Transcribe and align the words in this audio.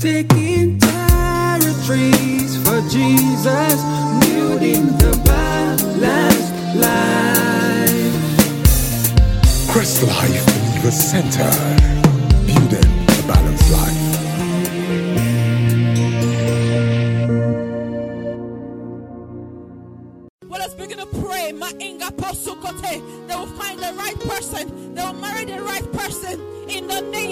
Taking 0.00 0.78
territories 0.78 2.56
for 2.64 2.80
Jesus, 2.88 3.82
building 4.24 4.86
the 4.96 5.20
balanced 5.26 6.54
life. 6.74 8.14
Crest 9.70 10.02
Life 10.02 10.46
Believer 10.46 10.90
Center. 10.90 11.99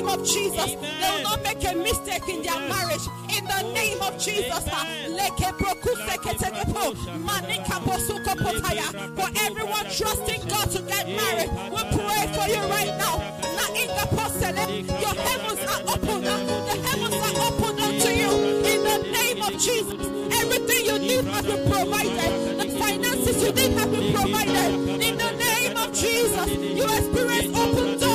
Name 0.08 0.20
of 0.20 0.26
Jesus. 0.26 0.74
They 0.74 1.10
will 1.10 1.22
not 1.22 1.42
make 1.42 1.64
a 1.64 1.74
mistake 1.74 2.28
in 2.28 2.42
their 2.42 2.60
marriage. 2.68 3.06
In 3.36 3.44
the 3.44 3.72
name 3.74 4.00
of 4.00 4.18
Jesus. 4.18 4.64
Leke 5.08 5.52
prokuseketekepo. 5.58 6.94
Manika 7.20 7.80
posukopotaya. 7.84 8.88
For 9.16 9.28
everyone 9.44 9.84
trusting 9.84 10.48
God 10.48 10.70
to 10.70 10.82
get 10.82 11.08
married, 11.08 11.50
we 11.70 11.82
pray 11.96 12.26
for 12.34 12.48
you 12.48 12.62
right 12.70 12.94
now. 12.98 13.18
Na 13.56 13.64
inga 13.76 14.06
posele. 14.16 14.86
Your 14.88 15.14
heavens 15.14 15.60
are 15.72 15.82
open. 15.92 16.22
The 16.22 16.76
heavens 16.88 17.16
are 17.26 17.36
open 17.46 17.78
unto 17.80 18.08
you. 18.08 18.30
In 18.64 18.84
the 18.84 18.98
name 19.12 19.42
of 19.42 19.52
Jesus. 19.60 19.98
Everything 20.40 20.84
you 20.86 20.98
need 20.98 21.24
has 21.24 21.44
been 21.44 21.70
provided. 21.70 22.58
The 22.58 22.78
finances 22.78 23.42
you 23.42 23.52
need 23.52 23.72
have 23.78 23.90
been 23.90 24.14
provided. 24.14 25.02
In 25.02 25.18
the 25.18 25.32
name 25.32 25.76
of 25.76 25.92
Jesus, 25.92 26.48
you 26.50 26.84
experience 26.84 27.58
open 27.58 27.98
doors. 27.98 28.07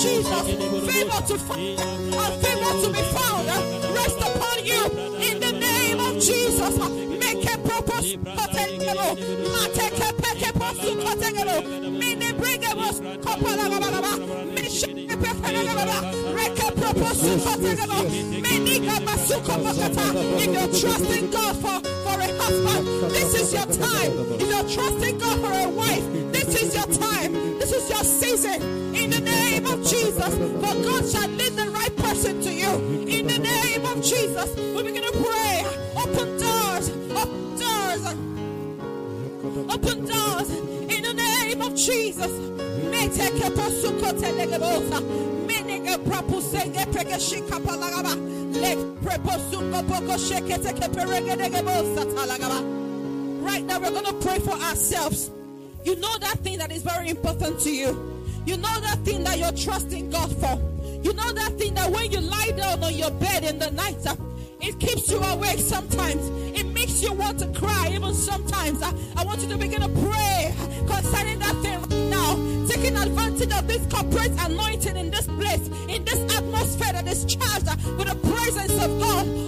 Jesus, 0.00 0.42
favor 0.88 1.20
to 1.28 1.38
find 1.38 1.78
and 1.78 2.42
favor 2.42 2.72
to 2.82 2.88
be 2.90 3.02
found. 3.12 3.48
Eh, 3.48 3.92
rest 3.92 4.18
upon 4.18 4.64
you. 4.64 4.82
In 5.20 5.40
the 5.40 5.52
name 5.52 6.00
of 6.00 6.14
Jesus, 6.18 6.78
make 7.18 7.44
a 7.44 7.58
propose. 7.58 8.16
Mateke 8.16 10.08
peke 10.22 10.52
posu 10.58 10.96
kotegelo. 11.02 11.56
Mini 11.98 12.32
bringemos. 12.32 13.00
Kopala 13.20 13.68
baba. 13.68 14.16
Mission. 14.54 14.96
Reke 16.36 16.66
proposu 16.80 17.38
kotegelo. 17.44 17.98
Meniga 18.40 18.96
masuko 19.04 19.52
makata. 19.62 20.06
If 20.40 20.46
you're 20.46 20.80
trusting 20.80 21.30
God 21.30 21.56
for, 21.56 21.80
for 22.04 22.20
a 22.20 22.28
husband, 22.40 23.10
this 23.10 23.34
is 23.34 23.52
your 23.52 23.66
time. 23.66 24.12
If 24.40 24.48
you're 24.48 24.68
trusting 24.68 25.18
God 25.18 25.40
for 25.40 25.52
a 25.52 25.68
wife, 25.68 26.04
this 26.32 26.62
is 26.62 26.74
your 26.74 26.86
time. 26.86 27.39
Your 28.00 28.08
season. 28.08 28.94
In 28.94 29.10
the 29.10 29.20
name 29.20 29.66
of 29.66 29.86
Jesus. 29.86 30.34
For 30.34 30.74
God 30.74 31.06
shall 31.06 31.28
lead 31.28 31.52
the 31.52 31.70
right 31.70 31.94
person 31.98 32.40
to 32.40 32.50
you. 32.50 32.70
In 33.06 33.26
the 33.26 33.36
name 33.36 33.84
of 33.84 34.02
Jesus. 34.02 34.56
We're 34.56 34.84
going 34.84 34.94
to 34.94 35.12
pray. 35.20 35.66
Open 35.98 36.38
doors. 36.38 36.88
Open 37.12 37.58
doors. 37.60 38.06
Open 39.74 40.04
doors 40.06 40.48
in 40.48 41.02
the 41.02 41.12
name 41.12 41.60
of 41.60 41.74
Jesus. 41.74 42.30
Right 53.42 53.64
now, 53.64 53.78
we're 53.78 53.90
going 53.90 54.04
to 54.06 54.14
pray 54.26 54.38
for 54.38 54.52
ourselves. 54.52 55.30
You 55.84 55.96
know 55.96 56.18
that 56.18 56.38
thing 56.40 56.58
that 56.58 56.70
is 56.70 56.82
very 56.82 57.08
important 57.08 57.60
to 57.60 57.70
you. 57.70 58.22
You 58.46 58.56
know 58.56 58.80
that 58.80 58.98
thing 59.04 59.24
that 59.24 59.38
you're 59.38 59.52
trusting 59.52 60.10
God 60.10 60.34
for. 60.36 60.60
You 61.02 61.12
know 61.14 61.32
that 61.32 61.58
thing 61.58 61.74
that 61.74 61.90
when 61.90 62.10
you 62.10 62.20
lie 62.20 62.52
down 62.56 62.82
on 62.82 62.94
your 62.94 63.10
bed 63.12 63.44
in 63.44 63.58
the 63.58 63.70
night, 63.70 64.06
uh, 64.06 64.16
it 64.60 64.78
keeps 64.78 65.10
you 65.10 65.18
awake 65.18 65.58
sometimes. 65.58 66.28
It 66.58 66.66
makes 66.66 67.02
you 67.02 67.12
want 67.12 67.38
to 67.38 67.46
cry 67.48 67.90
even 67.92 68.12
sometimes. 68.12 68.82
I, 68.82 68.92
I 69.16 69.24
want 69.24 69.40
you 69.40 69.48
to 69.48 69.56
begin 69.56 69.80
to 69.80 69.88
pray 69.88 70.54
concerning 70.86 71.38
that 71.38 71.56
thing 71.62 71.80
right 71.80 72.10
now. 72.10 72.66
Taking 72.68 72.96
advantage 72.96 73.52
of 73.52 73.66
this 73.66 73.86
corporate 73.86 74.32
anointing 74.38 74.96
in 74.96 75.10
this 75.10 75.26
place, 75.26 75.66
in 75.88 76.04
this 76.04 76.36
atmosphere 76.36 76.92
that 76.92 77.06
is 77.06 77.24
charged 77.24 77.68
uh, 77.68 77.76
with 77.96 78.08
the 78.08 78.16
presence 78.28 78.72
of 78.84 79.00
God. 79.00 79.39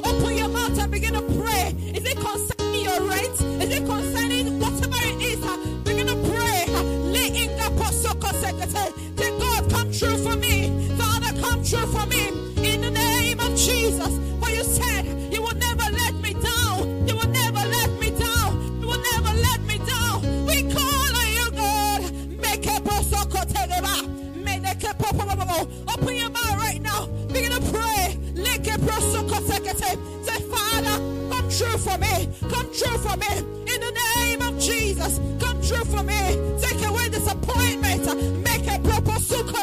For 31.82 31.98
me. 31.98 32.28
Come 32.48 32.66
true 32.72 32.98
for 32.98 33.16
me. 33.16 33.38
In 33.72 33.80
the 33.80 33.92
name 34.16 34.42
of 34.42 34.58
Jesus. 34.58 35.18
Come 35.40 35.60
true 35.62 35.84
for 35.84 36.02
me. 36.02 36.38
Take 36.60 36.84
away 36.86 37.08
disappointment. 37.08 38.04
Make 38.44 38.66
a 38.68 38.78
proper 38.78 39.18
suko 39.18 39.62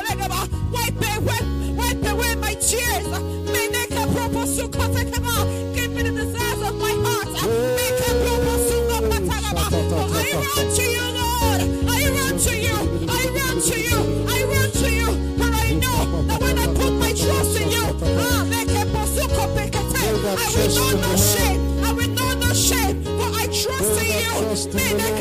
in 24.76 25.00
you. 25.00 25.19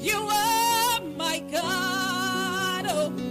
You 0.00 0.16
are 0.16 1.00
my 1.16 1.38
God. 1.52 2.86
Oh. 2.88 3.29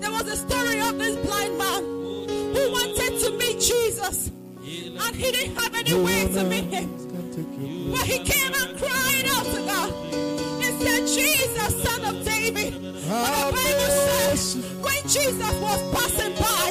There 0.00 0.10
was 0.10 0.26
a 0.28 0.36
story 0.36 0.80
of 0.80 0.98
this 0.98 1.16
blind 1.26 1.58
man 1.58 1.82
who 2.54 2.72
wanted 2.72 3.18
to 3.24 3.30
meet 3.38 3.60
Jesus. 3.60 4.30
And 4.62 5.16
he 5.16 5.32
didn't 5.32 5.56
have 5.56 5.74
any 5.74 5.94
way 5.94 6.26
to 6.34 6.44
meet 6.44 6.64
him. 6.64 6.88
But 7.92 8.02
he 8.02 8.18
came 8.18 8.52
and 8.54 8.78
cried 8.78 9.26
out 9.34 9.46
to 9.46 9.60
God. 9.66 9.90
He 10.62 10.68
said, 10.84 11.00
Jesus, 11.06 11.82
son 11.82 12.04
of 12.04 12.24
David. 12.24 12.74
And 12.74 12.94
the 12.94 13.52
Bible 13.52 13.92
says, 14.08 14.56
when 14.80 15.02
Jesus 15.02 15.54
was 15.60 15.80
passing 15.94 16.34
by, 16.34 16.66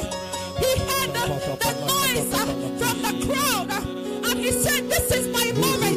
he 0.58 0.70
heard 0.88 1.10
the, 1.14 1.24
the 1.62 1.72
noise 1.90 2.28
from 2.80 3.02
the 3.02 3.12
crowd. 3.26 3.70
And 4.26 4.38
he 4.38 4.50
said, 4.52 4.88
This 4.88 5.10
is 5.12 5.28
my 5.28 5.52
moment. 5.60 5.93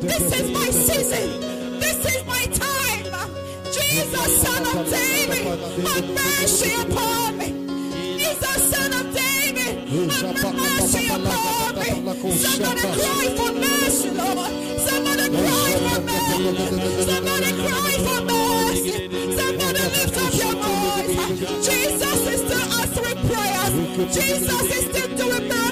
This 0.00 0.40
is 0.40 0.50
my 0.50 0.70
season. 0.70 1.40
This 1.78 1.98
is 2.04 2.26
my 2.26 2.44
time. 2.46 3.30
Jesus, 3.72 4.42
son 4.42 4.62
of 4.66 4.90
David, 4.90 5.44
have 5.86 6.08
mercy 6.10 6.72
upon 6.82 7.38
me. 7.38 7.48
Jesus, 8.18 8.58
son 8.70 8.92
of 8.92 9.14
David, 9.14 9.88
have 10.10 10.54
mercy 10.54 11.06
upon 11.06 11.74
me. 11.78 12.34
Somebody 12.34 12.80
cry 12.80 13.26
for 13.38 13.52
mercy, 13.52 14.10
Lord. 14.10 14.52
Somebody 14.80 15.26
cry 15.30 15.72
for 15.84 16.00
mercy. 16.10 17.02
Somebody 17.10 17.50
cry 17.62 17.92
for 18.06 18.20
mercy. 18.32 18.92
Somebody 19.38 19.82
lift 19.94 20.16
up 20.24 20.34
your 20.42 20.54
voice. 20.62 21.14
Jesus 21.66 22.20
is 22.32 22.40
still 22.40 22.68
answering 22.80 23.20
prayers. 23.28 23.74
Jesus 24.14 24.62
is 24.76 24.84
still 24.90 25.16
doing 25.16 25.48
miracles. 25.48 25.63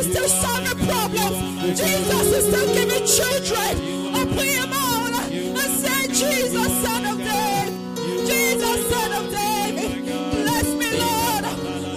Is 0.00 0.06
still 0.10 0.28
solving 0.28 0.78
problems. 0.86 1.36
Jesus 1.78 2.26
is 2.38 2.44
still 2.48 2.68
giving 2.74 3.04
children. 3.06 3.72
Open 4.16 4.46
your 4.56 4.66
mouth 4.66 5.30
and 5.32 5.72
say, 5.82 6.06
Jesus, 6.08 6.70
son 6.82 7.04
of 7.04 7.18
David. 7.18 7.72
Jesus, 8.26 8.78
son 8.90 9.12
of 9.18 9.24
David. 9.30 10.04
Bless 10.42 10.68
me, 10.80 10.88
Lord. 11.02 11.44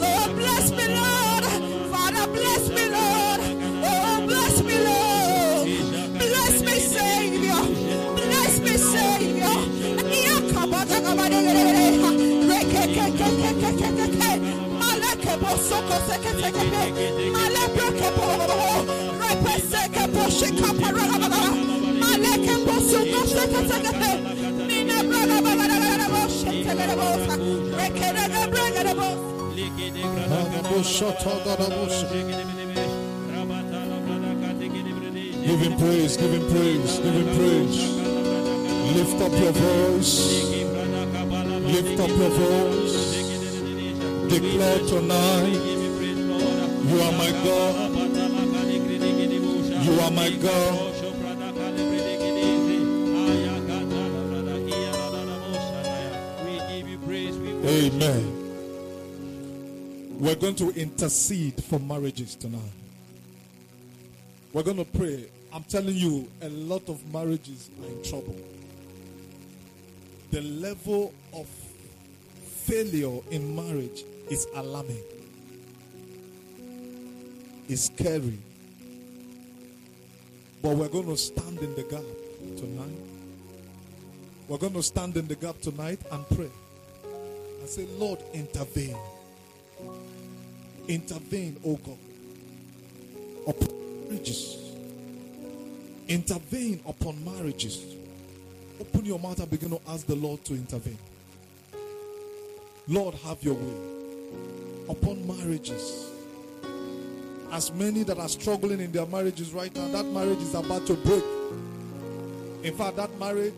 Lord, 0.04 0.32
bless 0.36 0.72
me, 0.72 0.86
Lord. 1.00 1.44
Father, 1.92 2.26
bless 2.38 2.64
me, 2.76 2.86
Lord. 2.98 3.40
Oh, 3.90 4.24
bless 4.28 4.56
me, 4.68 4.78
Lord. 4.90 5.66
Bless 6.20 6.56
me, 6.68 6.76
Savior. 6.96 7.62
Bless 8.16 8.60
me, 8.60 8.74
Savior. 8.94 9.54
Maleke 14.80 15.34
bosoko 15.42 15.96
seketekepe. 16.08 16.84
Maleke 17.32 17.33
Give 35.46 35.60
him 35.60 35.78
praise, 35.78 36.18
give 36.18 36.32
him 36.32 36.50
praise, 36.50 37.00
give 37.00 37.14
him 37.14 37.28
praise. 37.38 37.80
Lift 38.96 39.22
up 39.22 39.32
your 39.40 39.52
voice. 39.52 40.54
Lift 41.74 42.00
up 42.00 42.10
your 42.10 42.30
voice. 42.30 42.98
Declare 44.30 44.80
tonight, 44.88 45.64
you 46.90 47.02
are 47.02 47.12
my 47.12 47.32
God. 47.44 47.93
You 49.94 50.00
are 50.00 50.10
my 50.10 50.30
God. 50.32 50.96
Amen. 57.64 58.24
We're 60.20 60.34
going 60.34 60.56
to 60.56 60.72
intercede 60.72 61.64
for 61.64 61.80
marriages 61.80 62.36
tonight. 62.36 62.60
We're 64.52 64.64
going 64.64 64.78
to 64.78 64.86
pray. 64.86 65.30
I'm 65.54 65.64
telling 65.66 65.96
you, 65.96 66.28
a 66.42 66.50
lot 66.50 66.90
of 66.90 67.06
marriages 67.14 67.70
are 67.80 67.88
in 67.88 68.04
trouble. 68.04 68.36
The 70.32 70.42
level 70.42 71.14
of 71.34 71.46
failure 72.48 73.20
in 73.30 73.56
marriage 73.56 74.04
is 74.32 74.48
alarming, 74.56 75.04
it's 77.70 77.84
scary. 77.84 78.40
But 80.64 80.78
we're 80.78 80.88
going 80.88 81.08
to 81.08 81.18
stand 81.18 81.60
in 81.60 81.76
the 81.76 81.84
gap 81.84 82.06
tonight. 82.58 82.98
We're 84.48 84.58
going 84.58 84.74
to 84.74 84.82
stand 84.82 85.18
in 85.18 85.28
the 85.28 85.36
gap 85.36 85.60
tonight 85.60 86.00
and 86.10 86.26
pray 86.30 86.50
and 87.60 87.68
say, 87.68 87.86
Lord, 87.98 88.20
intervene. 88.34 88.96
Intervene, 90.88 91.58
oh 91.66 91.76
God, 91.76 91.98
upon 93.46 94.08
marriages. 94.08 94.58
Intervene 96.08 96.82
upon 96.88 97.24
marriages. 97.26 97.86
Open 98.80 99.04
your 99.04 99.20
mouth 99.20 99.40
and 99.40 99.50
begin 99.50 99.72
to 99.72 99.82
ask 99.90 100.06
the 100.06 100.16
Lord 100.16 100.46
to 100.46 100.54
intervene. 100.54 100.98
Lord, 102.88 103.16
have 103.16 103.44
your 103.44 103.56
way 103.56 103.76
upon 104.90 105.28
marriages. 105.28 106.13
As 107.52 107.72
many 107.72 108.04
that 108.04 108.18
are 108.18 108.30
struggling 108.30 108.80
in 108.80 108.92
their 108.92 109.06
marriages 109.06 109.54
right 109.54 109.74
now, 109.76 109.88
that 109.90 110.06
marriage 110.06 110.40
is 110.40 110.56
about 110.56 110.88
to 110.88 110.96
break. 110.96 111.24
In 112.64 112.74
fact, 112.76 112.96
that 112.96 113.18
marriage, 113.20 113.54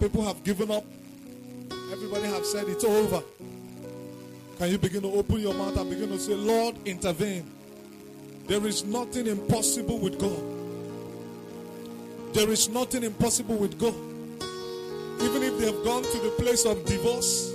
people 0.00 0.22
have 0.22 0.42
given 0.44 0.70
up. 0.70 0.84
Everybody 1.90 2.26
have 2.26 2.44
said 2.44 2.68
it's 2.68 2.84
over. 2.84 3.22
Can 4.58 4.70
you 4.70 4.78
begin 4.78 5.02
to 5.02 5.12
open 5.12 5.40
your 5.40 5.54
mouth 5.54 5.76
and 5.76 5.90
begin 5.90 6.08
to 6.10 6.18
say, 6.18 6.34
Lord, 6.34 6.76
intervene? 6.84 7.50
There 8.46 8.64
is 8.66 8.84
nothing 8.84 9.26
impossible 9.26 9.98
with 9.98 10.18
God. 10.18 10.42
There 12.34 12.50
is 12.50 12.68
nothing 12.68 13.04
impossible 13.04 13.56
with 13.56 13.78
God. 13.78 13.94
Even 15.22 15.42
if 15.42 15.58
they 15.58 15.66
have 15.66 15.84
gone 15.84 16.02
to 16.02 16.18
the 16.18 16.34
place 16.38 16.66
of 16.66 16.84
divorce, 16.84 17.53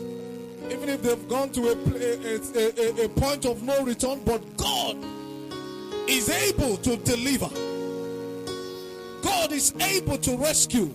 even 0.72 0.90
if 0.90 1.02
they've 1.02 1.28
gone 1.28 1.50
to 1.50 1.70
a, 1.70 1.74
a, 1.74 3.02
a, 3.02 3.06
a, 3.06 3.10
point 3.10 3.46
of 3.46 3.64
no 3.64 3.84
return, 3.84 4.22
but 4.26 4.42
God 4.58 4.98
is 6.08 6.30
able 6.30 6.78
to 6.78 6.98
deliver. 6.98 7.50
God 9.22 9.52
is 9.52 9.74
able 9.80 10.18
to 10.18 10.38
rescue. 10.38 10.94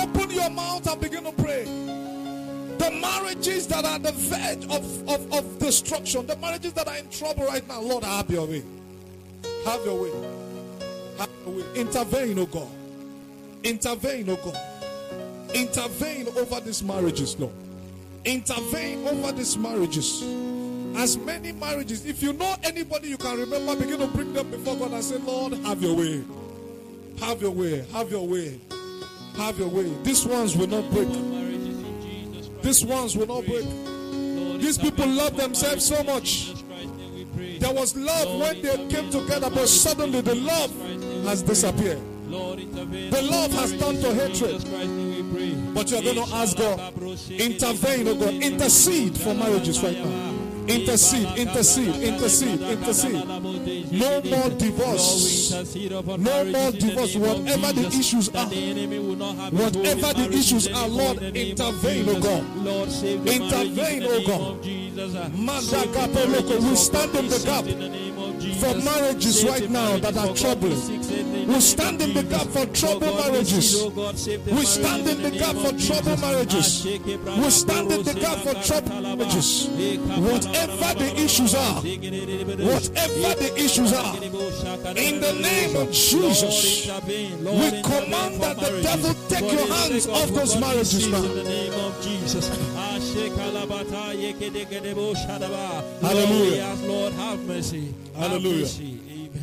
Open 0.00 0.30
your 0.30 0.50
mouth 0.50 0.86
and 0.86 1.00
begin 1.00 1.24
to 1.24 1.32
pray. 1.32 1.64
The 2.78 2.90
marriages 3.00 3.66
that 3.68 3.84
are 3.84 3.98
the 3.98 4.12
verge 4.12 4.64
of, 4.66 5.08
of, 5.08 5.32
of 5.32 5.58
destruction, 5.58 6.26
the 6.26 6.36
marriages 6.36 6.72
that 6.74 6.86
are 6.88 6.96
in 6.96 7.08
trouble 7.10 7.46
right 7.46 7.66
now, 7.66 7.80
Lord, 7.80 8.04
have 8.04 8.30
your 8.30 8.46
way. 8.46 8.62
Have 9.64 9.84
your 9.84 10.00
way. 10.00 10.10
Have 11.18 11.30
your 11.44 11.56
way. 11.56 11.64
Intervene, 11.74 12.38
oh 12.38 12.46
God. 12.46 12.77
Intervene, 13.64 14.28
oh 14.30 14.36
God. 14.36 14.56
Intervene 15.54 16.28
over 16.36 16.60
these 16.60 16.82
marriages, 16.82 17.38
Lord. 17.38 17.52
Intervene 18.24 19.06
over 19.06 19.32
these 19.32 19.56
marriages. 19.56 20.22
As 20.96 21.16
many 21.16 21.52
marriages, 21.52 22.04
if 22.06 22.22
you 22.22 22.32
know 22.32 22.54
anybody 22.62 23.08
you 23.08 23.16
can 23.16 23.38
remember, 23.38 23.76
begin 23.76 23.98
to 24.00 24.06
bring 24.08 24.32
them 24.32 24.50
before 24.50 24.76
God 24.76 24.92
and 24.92 25.02
say, 25.04 25.18
Lord, 25.18 25.54
have 25.58 25.82
your 25.82 25.96
way. 25.96 26.24
Have 27.20 27.40
your 27.42 27.50
way. 27.50 27.84
Have 27.92 28.10
your 28.10 28.26
way. 28.26 28.60
Have 29.36 29.58
your 29.58 29.68
way. 29.68 29.92
These 30.02 30.26
ones 30.26 30.56
will 30.56 30.66
not 30.66 30.90
break. 30.90 31.08
These 32.62 32.84
ones 32.84 33.16
will 33.16 33.26
not 33.26 33.46
break. 33.46 33.66
These 34.60 34.78
people 34.78 35.06
love 35.06 35.36
themselves 35.36 35.84
so 35.86 36.02
much. 36.02 36.54
There 37.60 37.72
was 37.72 37.96
love 37.96 38.40
when 38.40 38.62
they 38.62 38.88
came 38.88 39.10
together, 39.10 39.50
but 39.50 39.68
suddenly 39.68 40.20
the 40.20 40.34
love 40.34 40.72
has 41.24 41.42
disappeared. 41.42 42.00
The 42.30 43.22
love 43.30 43.52
has 43.52 43.72
turned 43.78 44.02
to 44.02 44.12
hatred. 44.14 44.62
But 45.74 45.90
you're 45.90 46.02
going 46.02 46.16
to 46.16 46.34
ask 46.34 46.56
God, 46.58 46.78
intervene, 47.30 48.08
oh 48.08 48.14
God, 48.16 48.34
intercede 48.34 49.16
for 49.16 49.34
marriages 49.34 49.82
right 49.82 49.96
now. 49.96 50.34
Intercede, 50.68 51.38
intercede, 51.38 51.94
intercede, 52.02 52.60
intercede. 52.60 53.26
No 53.90 54.20
more 54.20 54.50
divorce. 54.50 55.52
No 56.18 56.44
more 56.44 56.72
divorce. 56.72 57.16
Whatever 57.16 57.72
the 57.72 57.86
issues 57.98 58.28
are, 58.34 58.44
whatever 58.44 60.12
the 60.12 60.28
issues 60.30 60.68
are, 60.68 60.88
Lord, 60.88 61.22
intervene, 61.22 62.08
oh 62.10 62.20
God. 62.20 62.44
Intervene, 63.26 64.02
oh 64.04 64.20
God. 64.26 64.62
We 66.62 66.76
stand 66.76 67.14
in 67.16 67.28
the 67.28 67.38
gap 67.46 67.64
for 68.54 68.74
marriages 68.82 69.44
right 69.44 69.68
now 69.70 69.98
that 69.98 70.16
are 70.16 70.34
troubling. 70.34 70.80
We 71.48 71.60
stand 71.60 72.02
in 72.02 72.14
the 72.14 72.22
gap 72.22 72.46
for 72.48 72.66
troubled 72.66 73.16
marriages. 73.16 73.84
We 73.84 74.64
stand 74.64 75.08
in 75.08 75.22
the 75.22 75.30
gap 75.30 75.56
for 75.56 75.72
troubled 75.78 76.20
marriages. 76.20 76.84
We 76.84 77.50
stand 77.50 77.92
in 77.92 78.02
the 78.02 78.14
gap 78.14 78.38
for 78.38 78.54
troubled 78.62 79.02
marriages. 79.02 79.68
Whatever 80.18 80.98
the 80.98 81.12
issues 81.16 81.54
are, 81.54 81.80
whatever 81.80 83.34
the 83.42 83.52
issues 83.56 83.92
are, 83.92 84.16
in 84.96 85.20
the 85.20 85.32
name 85.40 85.76
of 85.76 85.92
Jesus, 85.92 86.86
we 86.86 87.82
command 87.82 88.40
that 88.40 88.56
the 88.58 88.80
devil 88.82 89.14
take 89.28 89.52
your 89.52 89.66
hands 89.66 90.06
off 90.06 90.28
those 90.28 90.60
marriages 90.60 91.08
now. 91.08 91.22
In 93.16 93.34
the 93.34 94.80
name 94.82 94.98
of 94.98 95.16
Jesus. 95.16 95.24
Hallelujah. 96.00 96.76
Lord, 96.86 97.12
have 97.14 97.40
mercy. 97.46 97.94
Have 98.14 98.30
Hallelujah. 98.30 98.60
mercy. 98.60 99.00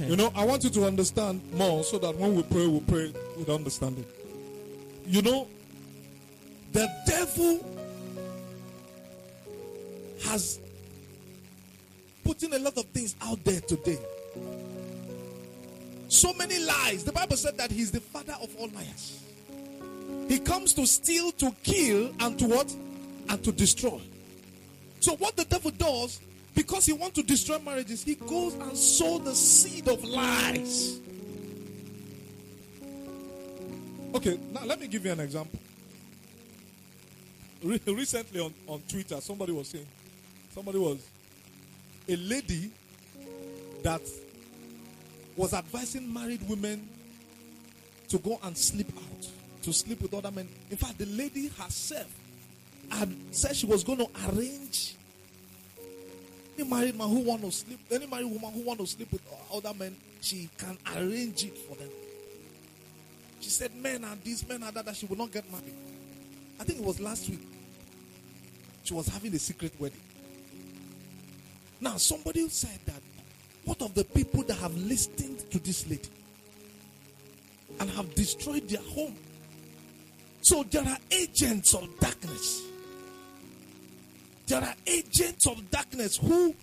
You 0.07 0.15
know, 0.15 0.31
I 0.35 0.45
want 0.45 0.63
you 0.63 0.69
to 0.71 0.85
understand 0.85 1.41
more 1.53 1.83
so 1.83 1.97
that 1.99 2.15
when 2.15 2.35
we 2.35 2.43
pray, 2.43 2.67
we 2.67 2.79
pray 2.81 3.13
with 3.37 3.49
understanding. 3.49 4.05
You 5.07 5.21
know, 5.21 5.47
the 6.73 6.87
devil 7.07 7.65
has 10.25 10.59
put 12.23 12.43
in 12.43 12.53
a 12.53 12.59
lot 12.59 12.77
of 12.77 12.85
things 12.85 13.15
out 13.21 13.43
there 13.43 13.61
today. 13.61 13.99
So 16.07 16.33
many 16.33 16.59
lies. 16.59 17.03
The 17.03 17.11
Bible 17.11 17.37
said 17.37 17.57
that 17.57 17.71
he's 17.71 17.91
the 17.91 17.99
father 17.99 18.35
of 18.41 18.55
all 18.59 18.69
liars. 18.69 19.23
He 20.27 20.39
comes 20.39 20.73
to 20.73 20.85
steal, 20.85 21.31
to 21.33 21.51
kill, 21.63 22.11
and 22.19 22.37
to 22.39 22.45
what? 22.45 22.75
And 23.29 23.43
to 23.43 23.51
destroy. 23.51 24.01
So 24.99 25.15
what 25.15 25.35
the 25.35 25.45
devil 25.45 25.71
does, 25.71 26.19
because 26.53 26.85
he 26.85 26.93
wants 26.93 27.15
to 27.15 27.23
destroy 27.23 27.59
marriages, 27.59 28.03
he 28.03 28.15
goes 28.15 28.53
and 28.55 28.77
sows 28.77 29.23
the 29.23 29.35
seed 29.35 29.87
of 29.87 30.03
lies. 30.03 30.99
Okay, 34.15 34.39
now 34.53 34.63
let 34.65 34.79
me 34.79 34.87
give 34.87 35.05
you 35.05 35.11
an 35.11 35.19
example. 35.19 35.59
Re- 37.61 37.81
recently 37.87 38.39
on, 38.39 38.53
on 38.67 38.81
Twitter, 38.87 39.19
somebody 39.19 39.51
was 39.51 39.67
saying, 39.67 39.87
somebody 40.53 40.77
was 40.77 41.05
a 42.07 42.15
lady 42.15 42.71
that 43.83 44.01
was 45.35 45.53
advising 45.53 46.11
married 46.11 46.47
women 46.47 46.87
to 48.07 48.17
go 48.19 48.39
and 48.43 48.57
sleep 48.57 48.87
out, 48.95 49.27
to 49.63 49.73
sleep 49.73 50.01
with 50.01 50.13
other 50.13 50.31
men. 50.31 50.47
In 50.71 50.77
fact, 50.77 50.97
the 50.97 51.05
lady 51.07 51.49
herself 51.49 52.07
had 52.91 53.13
said 53.31 53.55
she 53.55 53.65
was 53.65 53.83
going 53.83 53.99
to 53.99 54.07
arrange 54.29 54.95
any 56.57 56.69
married 56.69 56.97
man 56.97 57.09
who 57.09 57.19
want 57.19 57.41
to 57.41 57.51
sleep, 57.51 57.79
any 57.91 58.07
married 58.07 58.31
woman 58.31 58.51
who 58.53 58.61
want 58.61 58.79
to 58.79 58.87
sleep 58.87 59.11
with 59.11 59.21
other 59.53 59.73
men, 59.73 59.95
she 60.21 60.49
can 60.57 60.77
arrange 60.95 61.43
it 61.43 61.57
for 61.57 61.75
them. 61.75 61.89
She 63.41 63.49
said, 63.49 63.75
men 63.75 64.03
are 64.03 64.15
these, 64.23 64.47
men 64.47 64.63
are 64.63 64.71
that, 64.71 64.85
that 64.85 64.95
she 64.95 65.05
will 65.05 65.17
not 65.17 65.31
get 65.31 65.49
married. 65.51 65.75
I 66.59 66.63
think 66.63 66.79
it 66.79 66.85
was 66.85 66.99
last 66.99 67.29
week. 67.29 67.45
She 68.83 68.93
was 68.93 69.07
having 69.07 69.33
a 69.33 69.39
secret 69.39 69.73
wedding. 69.79 69.99
Now, 71.81 71.97
somebody 71.97 72.47
said 72.49 72.79
that, 72.85 73.01
what 73.65 73.81
of 73.81 73.93
the 73.93 74.03
people 74.03 74.43
that 74.43 74.57
have 74.57 74.75
listened 74.77 75.39
to 75.51 75.59
this 75.59 75.87
lady 75.89 76.09
and 77.79 77.89
have 77.89 78.15
destroyed 78.15 78.69
their 78.69 78.81
home? 78.81 79.15
So 80.41 80.63
there 80.63 80.83
are 80.83 80.97
agents 81.11 81.73
of 81.73 81.87
darkness. 81.99 82.61
There 84.47 84.61
are 84.61 84.75
agents 84.85 85.47
of 85.47 85.69
darkness 85.71 86.17
who, 86.17 86.55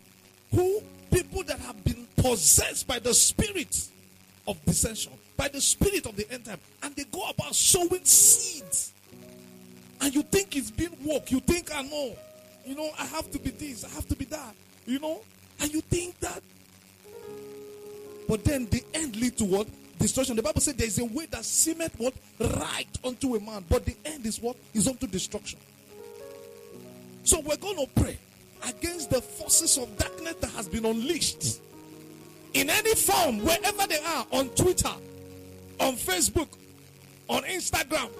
who 0.54 0.82
people 1.10 1.42
that 1.44 1.58
have 1.60 1.82
been 1.84 2.06
possessed 2.16 2.86
by 2.86 2.98
the 2.98 3.12
spirit 3.12 3.88
of 4.46 4.62
dissension, 4.64 5.12
by 5.36 5.48
the 5.48 5.60
spirit 5.60 6.06
of 6.06 6.16
the 6.16 6.30
end 6.32 6.44
time, 6.44 6.58
and 6.82 6.94
they 6.94 7.04
go 7.04 7.28
about 7.28 7.54
sowing 7.54 8.04
seeds. 8.04 8.92
And 10.00 10.14
you 10.14 10.22
think 10.22 10.56
it's 10.56 10.70
been 10.70 10.92
work. 11.04 11.30
You 11.30 11.40
think, 11.40 11.70
ah, 11.72 11.78
I 11.78 11.82
know, 11.82 12.16
you 12.66 12.74
know, 12.74 12.90
I 12.98 13.06
have 13.06 13.30
to 13.32 13.38
be 13.38 13.50
this, 13.50 13.84
I 13.84 13.88
have 13.90 14.06
to 14.08 14.16
be 14.16 14.24
that, 14.26 14.54
you 14.86 14.98
know, 14.98 15.20
and 15.60 15.72
you 15.72 15.80
think 15.80 16.18
that. 16.20 16.42
But 18.28 18.44
then 18.44 18.66
the 18.66 18.82
end 18.94 19.16
lead 19.16 19.36
to 19.38 19.44
what? 19.44 19.66
Destruction. 19.98 20.36
The 20.36 20.42
Bible 20.42 20.60
said 20.60 20.78
there 20.78 20.86
is 20.86 20.98
a 20.98 21.04
way 21.04 21.26
that 21.26 21.44
seemeth 21.44 21.94
what? 21.98 22.14
Right 22.40 22.88
unto 23.04 23.36
a 23.36 23.40
man. 23.40 23.64
But 23.68 23.84
the 23.84 23.94
end 24.04 24.26
is 24.26 24.40
what? 24.40 24.56
Is 24.74 24.88
unto 24.88 25.06
destruction. 25.06 25.58
So 27.24 27.40
we're 27.40 27.56
going 27.56 27.76
to 27.76 27.86
pray 28.00 28.18
against 28.68 29.10
the 29.10 29.20
forces 29.20 29.78
of 29.78 29.96
darkness 29.96 30.34
that 30.40 30.50
has 30.50 30.68
been 30.68 30.84
unleashed 30.84 31.60
in 32.54 32.68
any 32.68 32.94
form, 32.94 33.38
wherever 33.38 33.86
they 33.86 33.98
are, 33.98 34.26
on 34.32 34.48
Twitter, 34.50 34.92
on 35.80 35.94
Facebook, 35.94 36.48
on 37.28 37.42
Instagram, 37.44 38.10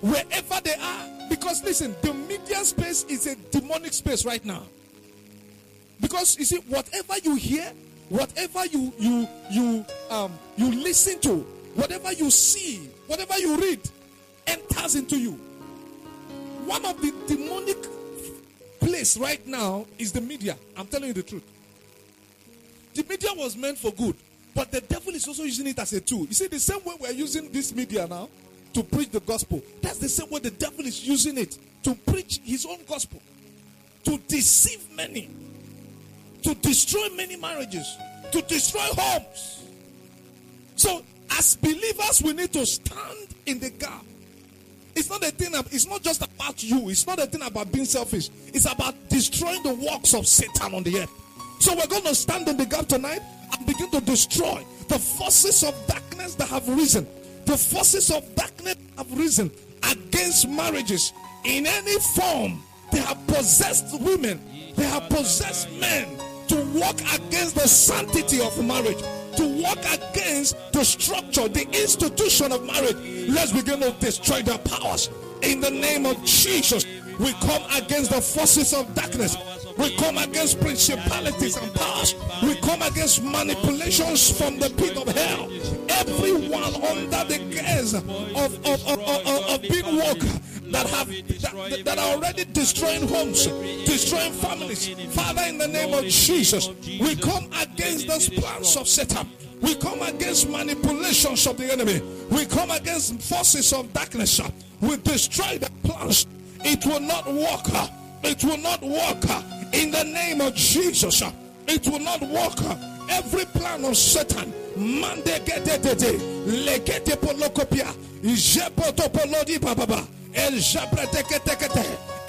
wherever 0.00 0.60
they 0.62 0.74
are. 0.74 1.28
Because 1.28 1.62
listen, 1.64 1.94
the 2.02 2.14
media 2.14 2.56
space 2.64 3.04
is 3.04 3.26
a 3.26 3.34
demonic 3.50 3.92
space 3.92 4.24
right 4.24 4.44
now. 4.44 4.62
Because 6.00 6.38
you 6.38 6.44
see, 6.44 6.58
whatever 6.68 7.14
you 7.22 7.34
hear, 7.36 7.72
whatever 8.08 8.66
you 8.66 8.92
you 8.98 9.28
you 9.50 9.86
um 10.10 10.32
you 10.56 10.70
listen 10.82 11.18
to, 11.20 11.36
whatever 11.74 12.12
you 12.12 12.30
see, 12.30 12.88
whatever 13.06 13.38
you 13.38 13.56
read, 13.56 13.80
enters 14.46 14.94
into 14.94 15.16
you. 15.18 15.32
One 16.66 16.84
of 16.84 17.00
the 17.00 17.12
demonic 17.26 17.78
place 18.82 19.16
right 19.16 19.46
now 19.46 19.86
is 19.98 20.12
the 20.12 20.20
media. 20.20 20.56
I'm 20.76 20.86
telling 20.86 21.08
you 21.08 21.14
the 21.14 21.22
truth. 21.22 21.44
The 22.94 23.04
media 23.08 23.30
was 23.36 23.56
meant 23.56 23.78
for 23.78 23.92
good, 23.92 24.16
but 24.54 24.70
the 24.70 24.80
devil 24.80 25.14
is 25.14 25.26
also 25.26 25.44
using 25.44 25.66
it 25.68 25.78
as 25.78 25.92
a 25.92 26.00
tool. 26.00 26.26
You 26.26 26.34
see, 26.34 26.48
the 26.48 26.58
same 26.60 26.84
way 26.84 26.94
we're 27.00 27.12
using 27.12 27.50
this 27.50 27.74
media 27.74 28.06
now 28.06 28.28
to 28.74 28.82
preach 28.82 29.10
the 29.10 29.20
gospel, 29.20 29.62
that's 29.80 29.98
the 29.98 30.08
same 30.08 30.30
way 30.30 30.40
the 30.40 30.50
devil 30.50 30.84
is 30.84 31.06
using 31.06 31.38
it 31.38 31.58
to 31.84 31.94
preach 31.94 32.40
his 32.44 32.66
own 32.66 32.78
gospel, 32.88 33.20
to 34.04 34.18
deceive 34.28 34.84
many, 34.94 35.30
to 36.42 36.54
destroy 36.54 37.08
many 37.16 37.36
marriages, 37.36 37.96
to 38.30 38.42
destroy 38.42 38.86
homes. 38.92 39.64
So, 40.76 41.02
as 41.30 41.56
believers, 41.56 42.22
we 42.22 42.32
need 42.32 42.52
to 42.52 42.66
stand 42.66 43.28
in 43.46 43.58
the 43.58 43.70
gap. 43.70 44.04
It's 44.94 45.08
not 45.08 45.22
a 45.24 45.30
thing. 45.30 45.52
It's 45.70 45.86
not 45.86 46.02
just 46.02 46.22
about 46.22 46.62
you. 46.62 46.88
It's 46.90 47.06
not 47.06 47.18
a 47.18 47.26
thing 47.26 47.42
about 47.42 47.72
being 47.72 47.84
selfish. 47.84 48.30
It's 48.48 48.70
about 48.70 48.94
destroying 49.08 49.62
the 49.62 49.74
works 49.74 50.14
of 50.14 50.26
Satan 50.26 50.74
on 50.74 50.82
the 50.82 51.00
earth. 51.00 51.10
So 51.60 51.74
we're 51.74 51.86
going 51.86 52.02
to 52.04 52.14
stand 52.14 52.48
in 52.48 52.56
the 52.56 52.66
gap 52.66 52.86
tonight 52.86 53.20
and 53.56 53.66
begin 53.66 53.90
to 53.90 54.00
destroy 54.00 54.64
the 54.88 54.98
forces 54.98 55.62
of 55.62 55.74
darkness 55.86 56.34
that 56.36 56.48
have 56.48 56.68
risen. 56.68 57.06
The 57.46 57.56
forces 57.56 58.10
of 58.10 58.34
darkness 58.34 58.76
have 58.96 59.16
risen 59.16 59.50
against 59.90 60.48
marriages 60.48 61.12
in 61.44 61.66
any 61.66 61.98
form. 61.98 62.62
They 62.90 62.98
have 62.98 63.26
possessed 63.26 64.00
women. 64.00 64.40
They 64.76 64.84
have 64.84 65.08
possessed 65.08 65.70
men 65.80 66.08
to 66.48 66.56
walk 66.74 67.00
against 67.14 67.54
the 67.54 67.66
sanctity 67.68 68.40
of 68.40 68.62
marriage, 68.64 69.02
to 69.36 69.62
work 69.62 69.78
against 69.92 70.56
the 70.72 70.84
structure, 70.84 71.48
the 71.48 71.66
institution 71.68 72.52
of 72.52 72.64
marriage. 72.66 72.96
Let's 73.28 73.52
begin 73.52 73.80
to 73.80 73.92
destroy 73.92 74.42
their 74.42 74.58
powers. 74.58 75.10
In 75.42 75.60
the 75.60 75.70
name 75.70 76.06
of 76.06 76.22
Jesus, 76.24 76.84
we 77.18 77.32
come 77.34 77.62
against 77.74 78.10
the 78.10 78.20
forces 78.20 78.72
of 78.72 78.94
darkness. 78.94 79.36
We 79.78 79.96
come 79.96 80.18
against 80.18 80.60
principalities 80.60 81.56
and 81.56 81.74
powers. 81.74 82.14
We 82.42 82.56
come 82.56 82.82
against 82.82 83.22
manipulations 83.22 84.30
from 84.30 84.58
the 84.58 84.70
pit 84.70 84.96
of 84.96 85.08
hell. 85.08 85.50
Everyone 85.88 86.74
under 86.84 87.24
the 87.24 87.38
gaze 87.50 87.94
of, 87.94 88.08
of, 88.08 88.66
of, 88.66 88.88
of, 88.88 89.26
of, 89.26 89.62
big 89.62 89.84
work 89.86 90.18
that 90.72 90.86
have 90.88 91.08
that, 91.08 91.84
that 91.84 91.98
are 91.98 92.14
already 92.16 92.44
destroying 92.44 93.06
homes, 93.06 93.46
destroying 93.86 94.32
families. 94.32 94.88
Father, 95.14 95.42
in 95.42 95.58
the 95.58 95.68
name 95.68 95.94
of 95.94 96.04
Jesus, 96.04 96.70
we 97.00 97.14
come 97.16 97.46
against 97.60 98.08
those 98.08 98.28
plans 98.28 98.76
of 98.76 98.88
Satan. 98.88 99.28
We 99.60 99.76
come 99.76 100.02
against 100.02 100.48
manipulations 100.48 101.46
of 101.46 101.56
the 101.56 101.72
enemy. 101.72 102.00
We 102.30 102.46
come 102.46 102.70
against 102.70 103.22
forces 103.22 103.72
of 103.72 103.92
darkness. 103.92 104.40
We 104.80 104.96
destroy 104.96 105.58
the 105.58 105.70
plans. 105.84 106.26
It 106.64 106.84
will 106.84 107.00
not 107.00 107.26
work. 107.26 107.68
It 108.24 108.42
will 108.42 108.58
not 108.58 108.82
work. 108.82 109.24
In 109.72 109.90
the 109.90 110.04
name 110.04 110.40
of 110.40 110.54
Jesus, 110.54 111.22
it 111.68 111.86
will 111.86 112.00
not 112.00 112.20
work. 112.22 112.58
Every 113.08 113.44
plan 113.46 113.84
of 113.84 113.96
Satan, 113.96 114.52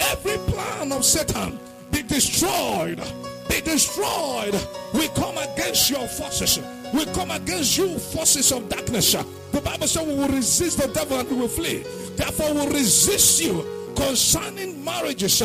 Every 0.00 0.38
plan 0.52 0.92
of 0.92 1.04
Satan 1.04 1.58
be 1.90 2.02
destroyed, 2.02 3.00
be 3.48 3.60
destroyed. 3.60 4.54
We 4.92 5.08
come 5.08 5.38
against 5.38 5.90
your 5.90 6.06
forces. 6.06 6.58
We 6.92 7.06
come 7.06 7.30
against 7.32 7.76
you, 7.76 7.98
forces 7.98 8.52
of 8.52 8.68
darkness. 8.68 9.12
The 9.12 9.60
Bible 9.60 9.86
says 9.86 10.06
we 10.06 10.14
will 10.14 10.28
resist 10.28 10.78
the 10.80 10.88
devil 10.88 11.18
and 11.18 11.28
we 11.28 11.36
will 11.36 11.48
flee. 11.48 11.82
Therefore, 12.16 12.52
we 12.54 12.60
will 12.60 12.72
resist 12.72 13.42
you 13.42 13.66
concerning 13.96 14.84
marriages. 14.84 15.42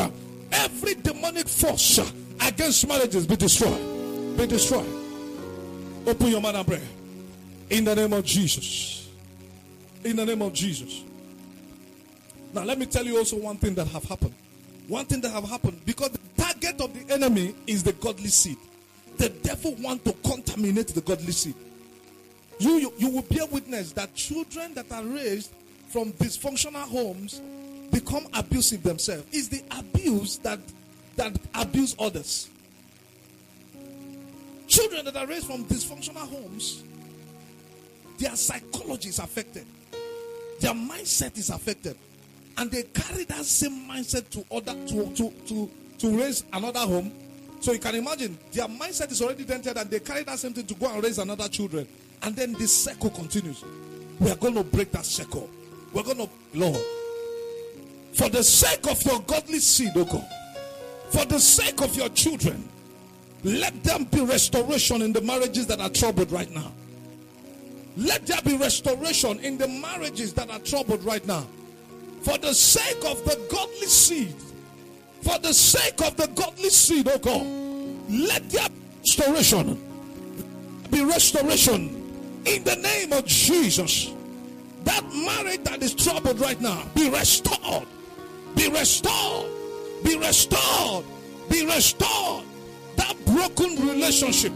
Every 0.52 0.96
demonic 0.96 1.48
force 1.48 2.00
against 2.46 2.88
marriages 2.88 3.26
be 3.26 3.36
destroyed. 3.36 4.38
Be 4.38 4.46
destroyed. 4.46 4.86
Open 6.06 6.28
your 6.28 6.42
mouth 6.42 6.56
and 6.56 6.68
pray. 6.68 6.82
In 7.70 7.84
the 7.84 7.96
name 7.96 8.14
of 8.14 8.24
Jesus. 8.26 9.10
In 10.04 10.16
the 10.16 10.26
name 10.26 10.42
of 10.42 10.54
Jesus. 10.54 11.04
Now, 12.54 12.64
let 12.64 12.80
me 12.80 12.86
tell 12.86 13.06
you 13.06 13.18
also 13.18 13.38
one 13.38 13.58
thing 13.58 13.76
that 13.76 13.88
have 13.88 14.04
happened. 14.04 14.34
One 14.88 15.06
thing 15.06 15.22
that 15.22 15.30
have 15.30 15.48
happened 15.48 15.82
because 15.86 16.10
the 16.10 16.20
target 16.36 16.82
of 16.82 16.94
the 16.94 17.14
enemy 17.14 17.54
is 17.68 17.84
the 17.84 17.94
godly 17.94 18.30
seed. 18.30 18.58
The 19.18 19.30
devil 19.30 19.76
want 19.80 20.04
to 20.06 20.14
contaminate 20.28 20.88
the 20.88 21.02
godly 21.02 21.32
seed. 21.32 21.56
You, 22.58 22.72
you, 22.78 22.94
you 22.98 23.10
will 23.10 23.22
bear 23.22 23.46
witness 23.46 23.92
that 23.94 24.16
children 24.16 24.74
that 24.74 24.92
are 24.92 25.04
raised 25.04 25.52
from 25.90 26.12
dysfunctional 26.14 26.88
homes 26.88 27.42
become 27.92 28.26
abusive 28.34 28.84
themselves. 28.84 29.26
It's 29.32 29.48
the 29.48 29.64
abuse 29.78 30.38
that 30.40 30.60
that 31.16 31.38
abuse 31.54 31.96
others. 32.00 32.50
Children 34.68 35.06
that 35.06 35.18
are 35.18 35.28
raised 35.28 35.48
from 35.48 35.66
dysfunctional 35.66 36.28
homes, 36.28 36.84
their 38.18 38.36
psychology 38.36 39.10
is 39.10 39.20
affected, 39.20 39.66
their 40.60 40.74
mindset 40.74 41.38
is 41.38 41.50
affected, 41.50 41.98
and 42.60 42.70
they 42.72 42.84
carry 42.84 43.24
that 43.26 43.46
same 43.46 43.90
mindset 43.90 44.30
to 44.30 44.46
other 44.54 44.74
to 44.88 45.14
to 45.16 45.32
to, 45.48 45.70
to 45.98 46.18
raise 46.18 46.44
another 46.54 46.80
home. 46.80 47.12
So 47.62 47.74
you 47.74 47.80
can 47.80 47.96
imagine 47.96 48.38
their 48.54 48.68
mindset 48.68 49.12
is 49.12 49.22
already 49.22 49.44
dented, 49.44 49.78
and 49.78 49.90
they 49.90 50.00
carry 50.00 50.24
that 50.24 50.40
same 50.40 50.54
thing 50.54 50.66
to 50.68 50.76
go 50.76 50.94
and 50.94 51.04
raise 51.04 51.18
another 51.18 51.48
children, 51.50 51.88
and 52.22 52.36
then 52.36 52.54
this 52.54 52.84
circle 52.86 53.10
continues. 53.10 53.64
We 54.20 54.30
are 54.30 54.36
going 54.36 54.56
to 54.56 54.64
break 54.64 54.92
that 54.92 55.06
circle. 55.06 55.50
We're 55.94 56.04
going 56.04 56.18
to 56.18 56.30
Lord 56.54 56.80
for 58.14 58.30
the 58.30 58.44
sake 58.44 58.88
of 58.90 59.02
your 59.04 59.22
godly 59.22 59.60
seed, 59.60 59.92
oh 59.96 60.06
God, 60.06 60.28
for 61.10 61.26
the 61.26 61.40
sake 61.40 61.82
of 61.82 61.96
your 61.96 62.10
children, 62.10 62.68
let 63.44 63.84
them 63.84 64.06
be 64.06 64.22
restoration 64.22 65.02
in 65.02 65.14
the 65.14 65.22
marriages 65.22 65.68
that 65.68 65.80
are 65.80 65.90
troubled 65.90 66.32
right 66.32 66.52
now. 66.52 66.72
Let 67.96 68.26
there 68.28 68.42
be 68.44 68.58
restoration 68.58 69.40
in 69.40 69.58
the 69.58 69.68
marriages 69.68 70.34
that 70.34 70.50
are 70.50 70.60
troubled 70.60 71.04
right 71.04 71.26
now. 71.26 71.48
For 72.22 72.38
the 72.38 72.54
sake 72.54 73.04
of 73.06 73.24
the 73.26 73.40
godly 73.50 73.88
seed, 73.88 74.36
for 75.22 75.40
the 75.40 75.54
sake 75.54 76.02
of 76.02 76.16
the 76.18 76.28
godly 76.28 76.70
seed, 76.70 77.08
oh 77.08 77.18
God, 77.18 77.46
let 78.10 78.50
there 78.50 78.68
be 78.70 78.76
restoration. 79.04 79.82
Be 80.92 81.04
restoration 81.04 82.42
in 82.46 82.64
the 82.64 82.76
name 82.76 83.14
of 83.14 83.26
Jesus. 83.26 84.12
That 84.84 85.04
marriage 85.14 85.64
that 85.64 85.84
is 85.84 85.94
troubled 85.94 86.40
right 86.40 86.60
now, 86.60 86.84
be 86.96 87.10
restored. 87.10 87.88
Be 88.56 88.70
restored. 88.70 89.52
Be 90.04 90.18
restored. 90.18 91.06
Be 91.50 91.66
restored. 91.66 92.46
That 92.96 93.16
broken 93.26 93.88
relationship, 93.88 94.54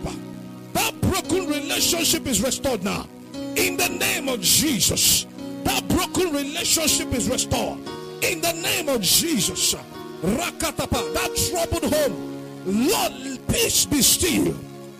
that 0.73 1.01
broken 1.01 1.47
relationship 1.47 2.27
is 2.27 2.41
restored 2.41 2.83
now. 2.83 3.07
In 3.55 3.77
the 3.77 3.89
name 3.89 4.27
of 4.27 4.41
Jesus. 4.41 5.25
That 5.73 5.87
broken 5.87 6.31
relationship 6.31 7.11
is 7.13 7.27
restored. 7.27 7.79
In 8.21 8.41
the 8.41 8.53
name 8.53 8.89
of 8.89 9.01
Jesus. 9.01 9.73
Rakatapa, 10.21 11.13
that 11.15 11.35
troubled 11.49 11.91
home. 11.91 12.87
Lord, 12.87 13.39
peace 13.47 13.83
be 13.87 14.03
still. 14.03 14.55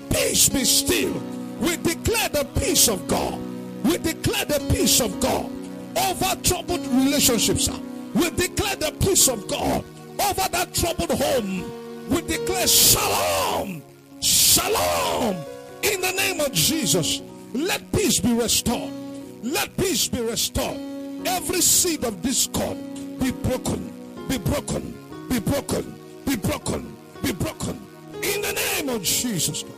Peace 0.09 0.49
be 0.49 0.63
still. 0.65 1.13
We 1.59 1.77
declare 1.77 2.29
the 2.29 2.47
peace 2.59 2.88
of 2.88 3.07
God. 3.07 3.39
We 3.83 3.99
declare 3.99 4.45
the 4.45 4.65
peace 4.73 4.99
of 4.99 5.19
God 5.19 5.51
over 5.95 6.41
troubled 6.41 6.88
relationships. 6.88 7.69
We 8.15 8.31
declare 8.31 8.75
the 8.75 8.95
peace 8.99 9.27
of 9.27 9.47
God 9.47 9.86
over 10.19 10.49
that 10.49 10.73
troubled 10.73 11.12
home. 11.12 12.09
We 12.09 12.21
declare 12.21 12.65
shalom, 12.65 13.83
shalom 14.21 15.36
in 15.83 16.01
the 16.01 16.13
name 16.13 16.39
of 16.41 16.51
Jesus. 16.51 17.21
Let 17.53 17.91
peace 17.91 18.19
be 18.19 18.33
restored. 18.33 19.02
Let 19.43 19.75
peace 19.75 20.08
be 20.08 20.21
restored. 20.21 20.79
Every 21.25 21.60
seed 21.60 22.06
of 22.06 22.21
discord 22.21 22.77
be 23.19 23.32
broken, 23.32 23.91
be 24.29 24.38
broken, 24.38 25.27
be 25.29 25.39
broken, 25.39 25.99
be 26.25 26.38
broken, 26.38 26.95
be 27.21 27.34
broken 27.34 27.82
in 28.23 28.41
the 28.41 28.53
name 28.53 28.88
of 28.88 29.03
Jesus 29.03 29.63
Christ. 29.63 29.77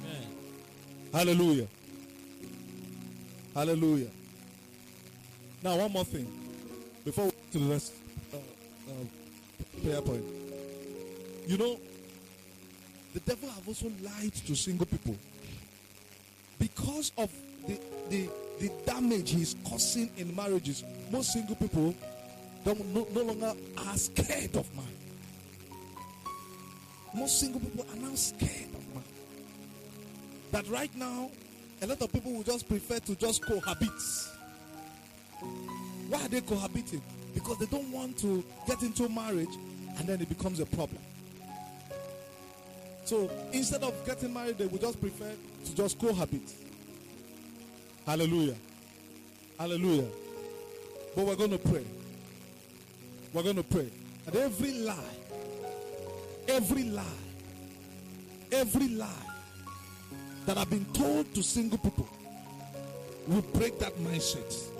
Amen. 0.00 0.26
Hallelujah. 1.12 1.66
Hallelujah. 3.54 4.08
Now, 5.62 5.76
one 5.76 5.92
more 5.92 6.04
thing 6.04 6.26
before 7.04 7.26
we 7.26 7.30
go 7.32 7.36
to 7.52 7.58
the 7.58 7.64
next 7.66 7.92
uh, 8.32 8.36
uh, 8.36 9.82
prayer 9.82 10.00
point. 10.00 10.24
You 11.46 11.58
know, 11.58 11.78
the 13.12 13.20
devil 13.20 13.50
have 13.50 13.68
also 13.68 13.92
lied 14.02 14.32
to 14.32 14.54
single 14.54 14.86
people 14.86 15.16
because 16.58 17.12
of 17.18 17.30
the 17.66 17.78
the, 18.08 18.28
the 18.58 18.70
damage 18.86 19.30
he's 19.30 19.56
causing 19.68 20.10
in 20.16 20.34
marriages. 20.34 20.84
Most 21.10 21.32
single 21.32 21.56
people 21.56 21.94
don't 22.64 22.94
no, 22.94 23.06
no 23.14 23.22
longer 23.22 23.52
are 23.86 23.96
scared 23.96 24.56
of 24.56 24.74
man. 24.74 24.84
Most 27.14 27.40
single 27.40 27.60
people 27.60 27.86
are 27.90 27.96
now 27.96 28.14
scared 28.14 28.74
of 28.74 28.94
man. 28.94 29.04
That 30.52 30.68
right 30.68 30.94
now, 30.96 31.30
a 31.82 31.86
lot 31.86 32.00
of 32.00 32.12
people 32.12 32.32
will 32.32 32.42
just 32.42 32.68
prefer 32.68 32.98
to 32.98 33.14
just 33.14 33.42
cohabit. 33.44 33.90
Why 36.08 36.22
are 36.22 36.28
they 36.28 36.40
cohabiting? 36.40 37.02
Because 37.34 37.58
they 37.58 37.66
don't 37.66 37.90
want 37.90 38.18
to 38.18 38.44
get 38.66 38.82
into 38.82 39.08
marriage 39.08 39.54
and 39.98 40.08
then 40.08 40.20
it 40.20 40.28
becomes 40.28 40.60
a 40.60 40.66
problem. 40.66 41.02
So 43.04 43.30
instead 43.52 43.82
of 43.82 43.94
getting 44.04 44.32
married, 44.32 44.58
they 44.58 44.66
would 44.66 44.80
just 44.80 45.00
prefer 45.00 45.30
to 45.64 45.74
just 45.76 45.98
cohabit. 45.98 46.65
Hallelujah. 48.06 48.54
Hallelujah. 49.58 50.06
But 51.16 51.26
we're 51.26 51.34
going 51.34 51.50
to 51.50 51.58
pray. 51.58 51.84
We're 53.32 53.42
going 53.42 53.56
to 53.56 53.64
pray. 53.64 53.90
And 54.26 54.36
every 54.36 54.72
lie, 54.72 54.94
every 56.46 56.84
lie, 56.84 57.04
every 58.52 58.88
lie 58.88 59.08
that 60.46 60.56
have 60.56 60.70
been 60.70 60.84
told 60.92 61.34
to 61.34 61.42
single 61.42 61.78
people 61.78 62.08
will 63.26 63.42
break 63.42 63.78
that 63.80 63.96
mindset. 63.98 64.70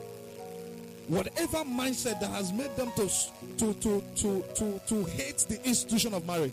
Whatever 1.09 1.59
mindset 1.59 2.21
that 2.21 2.31
has 2.31 2.53
made 2.53 2.75
them 2.77 2.91
to, 2.97 3.09
to, 3.59 3.75
to, 3.75 4.03
to, 4.17 4.45
to, 4.55 4.81
to 4.87 5.05
hate 5.05 5.39
the 5.49 5.61
institution 5.65 6.15
of 6.15 6.25
marriage, 6.27 6.53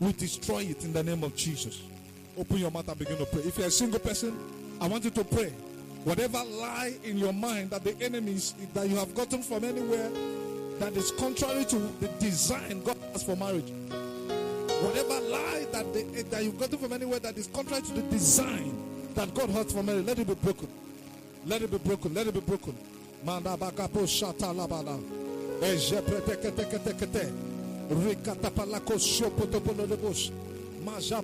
we 0.00 0.12
destroy 0.12 0.62
it 0.62 0.84
in 0.84 0.92
the 0.92 1.02
name 1.02 1.22
of 1.22 1.36
Jesus. 1.36 1.82
Open 2.36 2.56
your 2.56 2.70
mouth 2.70 2.88
and 2.88 2.98
begin 2.98 3.18
to 3.18 3.26
pray. 3.26 3.42
If 3.42 3.58
you're 3.58 3.66
a 3.68 3.70
single 3.70 4.00
person, 4.00 4.36
I 4.80 4.88
want 4.88 5.04
you 5.04 5.10
to 5.10 5.24
pray. 5.24 5.52
Whatever 6.04 6.42
lie 6.44 6.94
in 7.04 7.18
your 7.18 7.32
mind 7.32 7.70
that 7.70 7.84
the 7.84 7.94
enemies 8.02 8.54
that 8.74 8.88
you 8.88 8.96
have 8.96 9.14
gotten 9.14 9.42
from 9.42 9.64
anywhere 9.64 10.10
that 10.78 10.96
is 10.96 11.10
contrary 11.12 11.64
to 11.66 11.76
the 12.00 12.08
design 12.18 12.82
God 12.82 12.96
has 13.12 13.22
for 13.22 13.36
marriage. 13.36 13.70
Whatever 14.80 15.20
lie 15.20 15.66
that, 15.72 15.92
the, 15.92 16.22
that 16.30 16.42
you've 16.42 16.58
gotten 16.58 16.78
from 16.78 16.92
anywhere 16.94 17.18
that 17.18 17.36
is 17.36 17.48
contrary 17.48 17.82
to 17.82 17.92
the 17.92 18.02
design 18.02 18.74
that 19.14 19.34
God 19.34 19.50
has 19.50 19.72
for 19.72 19.82
marriage, 19.82 20.06
let 20.06 20.18
it 20.18 20.26
be 20.26 20.34
broken. 20.34 20.68
Let 21.46 21.62
it 21.62 21.70
be 21.70 21.78
broken. 21.78 22.14
Let 22.14 22.26
it 22.28 22.34
be 22.34 22.40
broken. 22.40 22.76
Rikata 27.90 28.50
palako. 28.50 28.96
Maja. 30.84 31.22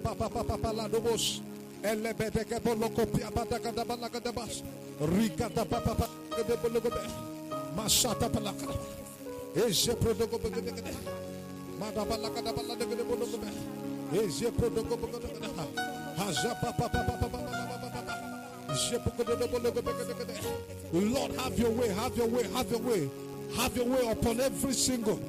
Lord, 20.93 21.33
have 21.37 21.59
your 21.59 21.71
way, 21.71 21.89
have 21.89 22.17
your 22.17 22.27
way, 22.27 22.43
have 22.55 22.71
your 22.71 22.81
way, 22.81 23.11
have 23.57 23.77
your 23.77 23.87
way 23.87 24.09
upon 24.11 24.41
every 24.41 24.73
single. 24.73 25.21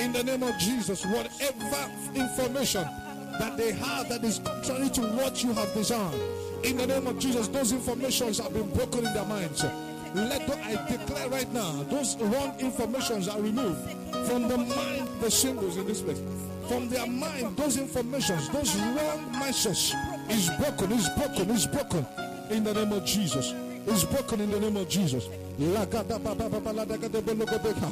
In 0.00 0.12
the 0.12 0.22
name 0.24 0.42
of 0.42 0.58
Jesus, 0.58 1.04
whatever 1.06 1.90
information 2.14 2.84
that 3.40 3.56
they 3.56 3.72
have 3.72 4.08
that 4.08 4.22
is 4.22 4.38
contrary 4.38 4.90
to 4.90 5.00
what 5.16 5.42
you 5.42 5.52
have 5.52 5.72
designed, 5.72 6.20
in 6.62 6.76
the 6.76 6.86
name 6.86 7.06
of 7.06 7.18
Jesus, 7.18 7.48
those 7.48 7.72
informations 7.72 8.38
have 8.38 8.52
been 8.52 8.68
broken 8.70 9.06
in 9.06 9.14
their 9.14 9.24
minds. 9.24 9.64
Let 10.14 10.46
the, 10.46 10.58
I 10.62 10.76
declare 10.88 11.28
right 11.30 11.50
now, 11.52 11.82
those 11.84 12.16
wrong 12.18 12.54
informations 12.60 13.28
are 13.28 13.40
removed 13.40 13.80
from 14.26 14.46
the 14.48 14.58
mind 14.58 15.08
the 15.20 15.30
singles 15.30 15.76
in 15.76 15.86
this 15.86 16.02
place. 16.02 16.20
from 16.68 16.88
their 16.88 17.06
mind, 17.06 17.56
those 17.56 17.78
informations, 17.78 18.48
those 18.50 18.76
wrong 18.76 19.26
mindsets 19.32 19.92
is 20.30 20.50
broken, 20.58 20.92
is 20.92 21.08
broken, 21.16 21.50
is 21.50 21.66
broken 21.66 22.06
in 22.50 22.62
the 22.62 22.72
name 22.74 22.92
of 22.92 23.04
Jesus. 23.04 23.52
Is 23.86 24.04
broken 24.04 24.40
in 24.42 24.50
the 24.50 24.60
name 24.60 24.76
of 24.76 24.88
Jesus. 24.88 25.28
Lagada 25.58 26.22
go 26.22 27.58
beka. 27.58 27.90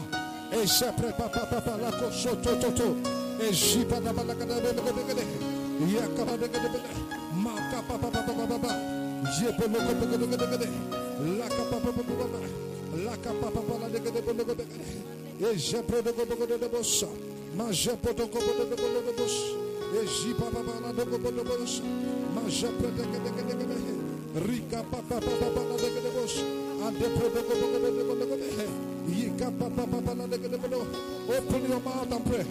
Open 31.28 31.68
your 31.70 31.80
mouth 31.80 32.12
and 32.12 32.26
pray. 32.26 32.46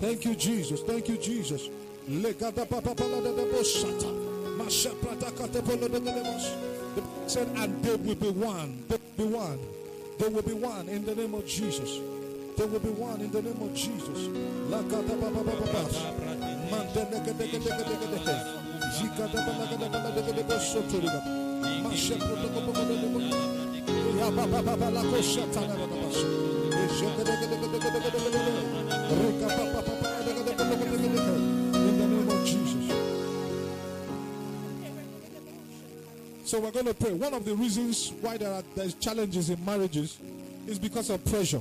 Thank 0.00 0.24
you, 0.24 0.34
Jesus. 0.34 0.82
Thank 0.82 1.08
you, 1.08 1.16
Jesus. 1.16 1.68
Legada 2.08 2.68
papa 2.68 2.94
pala 2.94 3.20
de. 3.22 3.32
Masha 4.56 4.90
prata 4.90 5.30
de. 5.48 5.62
Said, 7.26 7.48
and 7.56 7.82
they 7.82 7.96
will 7.96 8.14
be 8.14 8.30
one. 8.30 8.84
They 8.88 8.98
will 9.16 9.28
be 9.28 9.34
one. 9.34 9.58
They 10.18 10.28
will 10.28 10.42
be 10.42 10.52
one 10.54 10.88
in 10.88 11.04
the 11.04 11.14
name 11.14 11.34
of 11.34 11.46
Jesus. 11.46 12.00
They 12.56 12.66
will 12.66 12.78
be 12.80 12.90
one 12.90 13.20
in 13.20 13.30
the 13.30 13.42
name 13.42 13.60
of 13.60 13.74
Jesus. 13.74 14.28
Lagada 14.68 15.20
papa 15.20 15.42
papa. 15.44 15.88
Mandele. 16.70 17.22
Masha 21.82 22.14
prata 22.16 22.50
de. 22.50 23.20
Ya 24.18 24.30
papa 24.30 24.62
papa 24.62 24.90
la. 24.90 25.02
Jeke 25.02 26.65
So 36.44 36.60
we're 36.60 36.70
going 36.70 36.86
to 36.86 36.94
pray. 36.94 37.12
One 37.12 37.34
of 37.34 37.44
the 37.44 37.56
reasons 37.56 38.12
why 38.20 38.36
there 38.36 38.52
are 38.52 38.62
there's 38.76 38.94
challenges 38.94 39.50
in 39.50 39.62
marriages 39.64 40.18
is 40.66 40.78
because 40.78 41.10
of 41.10 41.24
pressure, 41.24 41.60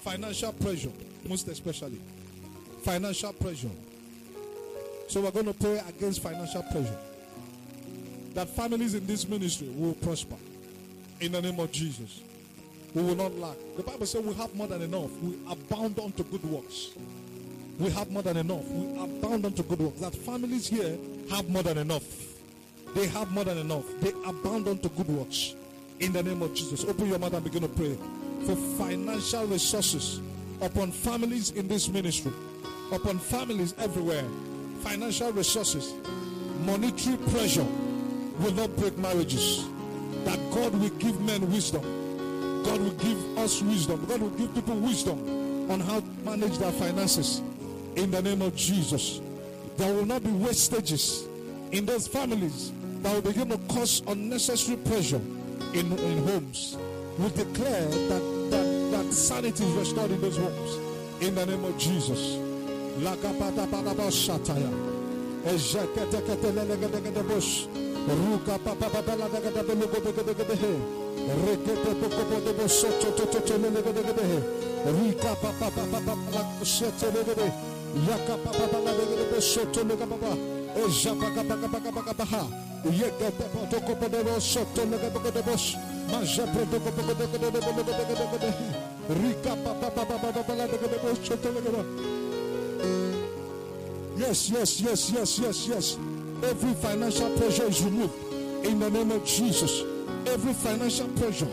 financial 0.00 0.52
pressure, 0.54 0.90
most 1.28 1.46
especially 1.48 2.00
financial 2.82 3.32
pressure. 3.34 3.70
So 5.08 5.20
we're 5.20 5.30
going 5.30 5.46
to 5.46 5.52
pray 5.52 5.80
against 5.88 6.22
financial 6.22 6.62
pressure. 6.62 6.98
That 8.34 8.48
families 8.48 8.94
in 8.94 9.06
this 9.06 9.28
ministry 9.28 9.68
will 9.68 9.94
prosper 9.94 10.36
in 11.20 11.32
the 11.32 11.42
name 11.42 11.60
of 11.60 11.70
Jesus. 11.70 12.22
We 12.94 13.02
will 13.02 13.14
not 13.14 13.34
lack. 13.36 13.56
The 13.76 13.82
Bible 13.82 14.06
says 14.06 14.22
we 14.22 14.34
have 14.34 14.54
more 14.54 14.66
than 14.66 14.82
enough. 14.82 15.10
We 15.22 15.38
abound 15.50 15.98
unto 15.98 16.24
good 16.24 16.44
works. 16.44 16.90
We 17.78 17.90
have 17.90 18.10
more 18.10 18.22
than 18.22 18.36
enough. 18.36 18.68
We 18.68 19.00
abound 19.00 19.46
unto 19.46 19.62
good 19.62 19.78
works. 19.78 20.00
That 20.00 20.14
families 20.14 20.68
here 20.68 20.98
have 21.30 21.48
more 21.48 21.62
than 21.62 21.78
enough. 21.78 22.04
They 22.94 23.06
have 23.08 23.30
more 23.30 23.44
than 23.44 23.58
enough. 23.58 23.84
They 24.00 24.10
abound 24.26 24.68
unto 24.68 24.90
good 24.90 25.08
works. 25.08 25.54
In 26.00 26.12
the 26.12 26.22
name 26.22 26.42
of 26.42 26.52
Jesus. 26.54 26.84
Open 26.84 27.08
your 27.08 27.18
mouth 27.18 27.32
and 27.32 27.44
begin 27.44 27.62
to 27.62 27.68
pray 27.68 27.96
for 28.44 28.56
financial 28.76 29.46
resources 29.46 30.20
upon 30.60 30.90
families 30.90 31.50
in 31.52 31.68
this 31.68 31.88
ministry, 31.88 32.32
upon 32.92 33.18
families 33.18 33.74
everywhere. 33.78 34.24
Financial 34.80 35.32
resources, 35.32 35.94
monetary 36.66 37.16
pressure 37.30 37.66
will 38.40 38.52
not 38.52 38.74
break 38.76 38.98
marriages. 38.98 39.64
That 40.24 40.38
God 40.52 40.74
will 40.74 40.90
give 40.90 41.20
men 41.22 41.50
wisdom. 41.50 42.01
God 42.64 42.80
will 42.80 42.92
give 42.92 43.38
us 43.38 43.62
wisdom. 43.62 44.04
God 44.06 44.20
will 44.20 44.30
give 44.30 44.54
people 44.54 44.74
wisdom 44.76 45.70
on 45.70 45.80
how 45.80 46.00
to 46.00 46.06
manage 46.24 46.58
their 46.58 46.72
finances. 46.72 47.42
In 47.96 48.10
the 48.10 48.22
name 48.22 48.42
of 48.42 48.54
Jesus. 48.56 49.20
There 49.76 49.92
will 49.92 50.06
not 50.06 50.22
be 50.22 50.30
wastages 50.30 51.26
in 51.72 51.86
those 51.86 52.06
families 52.06 52.72
that 53.02 53.14
will 53.14 53.22
begin 53.22 53.48
to 53.48 53.58
cause 53.72 54.02
unnecessary 54.06 54.76
pressure 54.78 55.20
in, 55.74 55.92
in 55.92 56.26
homes. 56.26 56.76
We 57.18 57.28
declare 57.30 57.88
that, 57.88 58.50
that, 58.50 58.90
that 58.92 59.12
sanity 59.12 59.64
is 59.64 59.72
restored 59.72 60.10
in 60.10 60.20
those 60.20 60.36
homes. 60.36 60.78
In 61.22 61.34
the 61.34 61.46
name 61.46 61.64
of 61.64 61.78
Jesus. 61.78 62.38
Ruka 68.08 68.58
papa 68.64 68.90
papa 68.90 69.16
gebe 70.34 71.01
Yes, 94.16 94.50
yes, 94.50 94.80
yes, 94.80 95.10
yes, 95.10 95.38
yes, 95.38 95.66
yes. 95.68 95.96
Every 96.42 96.74
financial 96.74 97.30
pressure 97.36 97.66
is 97.68 97.82
removed 97.82 98.14
in 98.64 98.78
the 98.78 98.90
name 98.90 99.10
of 99.10 99.24
Jesus. 99.24 99.91
Every 100.26 100.52
financial 100.52 101.08
pressure 101.08 101.48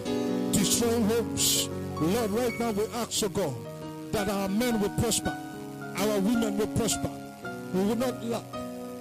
destroying 0.52 1.04
hopes. 1.08 1.68
Lord, 2.00 2.32
right 2.32 2.60
now 2.60 2.72
we 2.72 2.86
ask, 2.96 3.24
oh 3.24 3.30
God, 3.30 3.56
that 4.12 4.30
our 4.30 4.48
men 4.48 4.80
will 4.80 4.90
prosper, 5.02 5.36
our 5.98 6.20
women 6.20 6.58
will 6.58 6.68
prosper. 6.68 7.10
We 7.74 7.84
will 7.84 7.96
not 7.96 8.24
lack. 8.24 8.44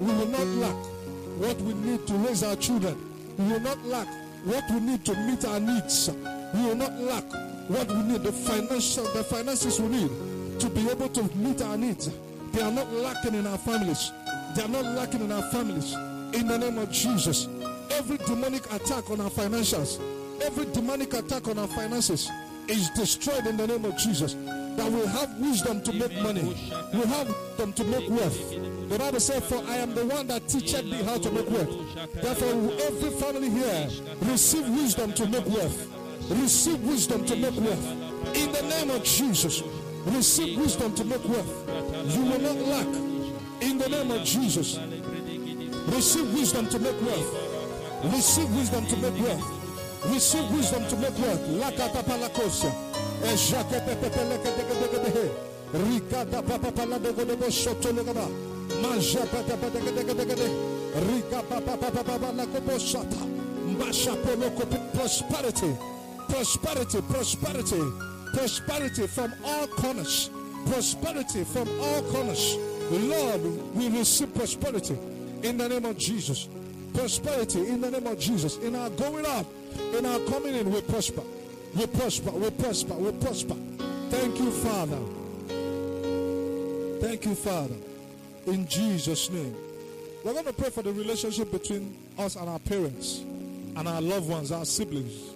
We 0.00 0.12
will 0.12 0.26
not 0.26 0.46
lack 0.46 0.76
what 1.38 1.60
we 1.60 1.74
need 1.74 2.06
to 2.06 2.14
raise 2.14 2.42
our 2.42 2.56
children. 2.56 2.96
We 3.38 3.52
will 3.52 3.60
not 3.60 3.84
lack 3.84 4.08
what 4.44 4.64
we 4.70 4.80
need 4.80 5.04
to 5.04 5.14
meet 5.14 5.44
our 5.44 5.60
needs. 5.60 6.10
We 6.54 6.62
will 6.62 6.76
not 6.76 6.92
lack 6.98 7.24
what 7.68 7.88
we 7.88 8.02
need, 8.02 8.22
the 8.22 8.32
financial, 8.32 9.04
the 9.04 9.22
finances 9.22 9.80
we 9.80 9.88
need 9.88 10.60
to 10.60 10.68
be 10.70 10.88
able 10.88 11.08
to 11.10 11.22
meet 11.36 11.62
our 11.62 11.76
needs. 11.76 12.10
They 12.52 12.62
are 12.62 12.72
not 12.72 12.90
lacking 12.92 13.34
in 13.34 13.46
our 13.46 13.58
families. 13.58 14.10
They 14.56 14.62
are 14.62 14.68
not 14.68 14.84
lacking 14.84 15.20
in 15.20 15.30
our 15.30 15.42
families. 15.50 15.94
In 16.34 16.46
the 16.48 16.58
name 16.58 16.78
of 16.78 16.90
Jesus. 16.90 17.46
Every 17.90 18.18
demonic 18.18 18.64
attack 18.72 19.10
on 19.10 19.20
our 19.20 19.30
financials, 19.30 20.00
every 20.42 20.66
demonic 20.66 21.14
attack 21.14 21.48
on 21.48 21.58
our 21.58 21.66
finances 21.68 22.30
is 22.68 22.90
destroyed 22.90 23.46
in 23.46 23.56
the 23.56 23.66
name 23.66 23.84
of 23.84 23.96
Jesus. 23.96 24.34
That 24.34 24.92
we 24.92 25.04
have 25.06 25.38
wisdom 25.40 25.82
to 25.82 25.92
make 25.92 26.14
money. 26.22 26.42
We 26.92 27.00
have 27.00 27.34
them 27.56 27.72
to 27.72 27.84
make 27.84 28.08
wealth. 28.08 28.38
The 28.88 28.98
Bible 28.98 29.20
said, 29.20 29.42
For 29.42 29.56
I 29.66 29.76
am 29.76 29.94
the 29.94 30.06
one 30.06 30.28
that 30.28 30.46
teacheth 30.48 30.84
thee 30.84 31.02
how 31.02 31.18
to 31.18 31.30
make 31.30 31.50
wealth. 31.50 32.12
Therefore, 32.14 32.72
every 32.82 33.10
family 33.10 33.50
here 33.50 33.88
receive 34.22 34.68
wisdom 34.68 35.12
to 35.14 35.26
make 35.26 35.46
wealth. 35.46 35.86
Receive 36.30 36.80
wisdom 36.84 37.24
to 37.26 37.36
make 37.36 37.56
wealth. 37.56 38.36
In 38.36 38.52
the 38.52 38.62
name 38.62 38.90
of 38.90 39.02
Jesus. 39.02 39.62
Receive 40.06 40.58
wisdom 40.58 40.94
to 40.94 41.04
make 41.04 41.24
wealth. 41.28 41.68
You 42.14 42.22
will 42.22 42.40
not 42.40 42.56
lack. 42.56 42.86
In 43.62 43.78
the 43.78 43.88
name 43.88 44.10
of 44.10 44.24
Jesus. 44.24 44.78
Receive 45.88 46.32
wisdom 46.34 46.68
to 46.68 46.78
make 46.78 47.00
wealth. 47.02 47.47
Receive 48.04 48.54
wisdom 48.54 48.86
to 48.86 48.96
make 48.96 49.20
wealth. 49.22 49.42
Receive 50.06 50.50
wisdom 50.52 50.86
to 50.88 50.96
make 50.96 51.18
wealth. 51.18 51.40
Lakata 51.48 52.02
palakosa. 52.04 52.72
Rikata 55.72 56.42
papa 56.46 56.72
paladego 56.72 57.24
debo 57.24 57.50
soto 57.50 57.92
legaba. 57.92 58.28
Manja 58.80 59.26
pata 59.26 59.56
pata. 59.56 59.78
Rika 59.80 61.42
papa 61.42 61.76
papa 61.76 62.04
papa 62.04 62.32
lakobo 62.32 62.78
sata. 62.78 63.26
Mbasha 63.66 64.16
poloko 64.22 64.66
prosperity. 64.94 65.76
Prosperity, 66.28 67.00
prosperity, 67.02 67.82
prosperity 68.34 69.06
from 69.06 69.32
all 69.44 69.66
corners. 69.66 70.30
Prosperity 70.66 71.44
from 71.44 71.68
all 71.80 72.02
corners. 72.02 72.56
Lord, 72.90 73.74
we 73.74 73.88
receive 73.88 74.34
prosperity 74.34 74.98
in 75.42 75.56
the 75.56 75.68
name 75.68 75.84
of 75.86 75.96
Jesus. 75.96 76.48
Prosperity 76.94 77.68
in 77.68 77.80
the 77.80 77.90
name 77.90 78.06
of 78.06 78.18
Jesus. 78.18 78.56
In 78.58 78.74
our 78.74 78.90
going 78.90 79.26
up, 79.26 79.46
in 79.96 80.04
our 80.04 80.18
coming 80.20 80.54
in, 80.54 80.70
we 80.70 80.80
prosper. 80.82 81.22
We 81.76 81.86
prosper, 81.86 82.30
we 82.30 82.50
prosper, 82.50 82.94
we 82.94 83.12
prosper. 83.12 83.56
Thank 84.10 84.38
you, 84.38 84.50
Father. 84.50 84.98
Thank 87.00 87.26
you, 87.26 87.34
Father. 87.34 87.76
In 88.46 88.66
Jesus' 88.66 89.30
name. 89.30 89.54
We're 90.24 90.32
going 90.32 90.46
to 90.46 90.52
pray 90.52 90.70
for 90.70 90.82
the 90.82 90.92
relationship 90.92 91.52
between 91.52 91.96
us 92.18 92.36
and 92.36 92.48
our 92.48 92.58
parents 92.58 93.20
and 93.76 93.86
our 93.86 94.00
loved 94.00 94.28
ones, 94.28 94.50
our 94.50 94.64
siblings. 94.64 95.32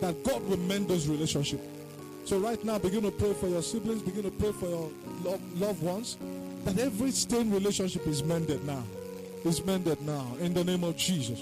That 0.00 0.22
God 0.24 0.42
will 0.48 0.56
mend 0.58 0.88
those 0.88 1.08
relationships. 1.08 1.62
So 2.24 2.38
right 2.38 2.62
now, 2.64 2.78
begin 2.78 3.02
to 3.02 3.10
pray 3.10 3.34
for 3.34 3.46
your 3.46 3.62
siblings, 3.62 4.02
begin 4.02 4.24
to 4.24 4.30
pray 4.30 4.52
for 4.52 4.66
your 4.66 4.90
loved 5.56 5.82
ones, 5.82 6.16
that 6.64 6.78
every 6.78 7.10
stained 7.10 7.52
relationship 7.52 8.06
is 8.06 8.24
mended 8.24 8.64
now. 8.66 8.82
Is 9.46 9.64
mended 9.64 10.02
now 10.02 10.26
in 10.40 10.54
the 10.54 10.64
name 10.64 10.82
of 10.82 10.96
Jesus. 10.96 11.38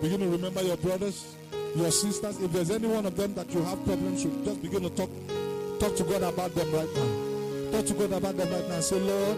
Begin 0.00 0.20
to 0.20 0.28
remember 0.28 0.62
your 0.62 0.78
brothers, 0.78 1.36
your 1.76 1.90
sisters. 1.90 2.40
If 2.40 2.50
there's 2.50 2.70
any 2.70 2.88
one 2.88 3.04
of 3.04 3.14
them 3.14 3.34
that 3.34 3.52
you 3.52 3.62
have 3.62 3.84
problems 3.84 4.24
with, 4.24 4.42
just 4.42 4.62
begin 4.62 4.82
to 4.84 4.88
talk, 4.88 5.10
talk 5.78 5.94
to 5.96 6.04
God 6.04 6.22
about 6.22 6.54
them 6.54 6.72
right 6.72 6.88
now. 6.96 7.72
Talk 7.72 7.86
to 7.88 7.92
God 7.92 8.12
about 8.12 8.38
them 8.38 8.50
right 8.50 8.68
now. 8.70 8.80
Say, 8.80 8.98
Lord, 9.00 9.36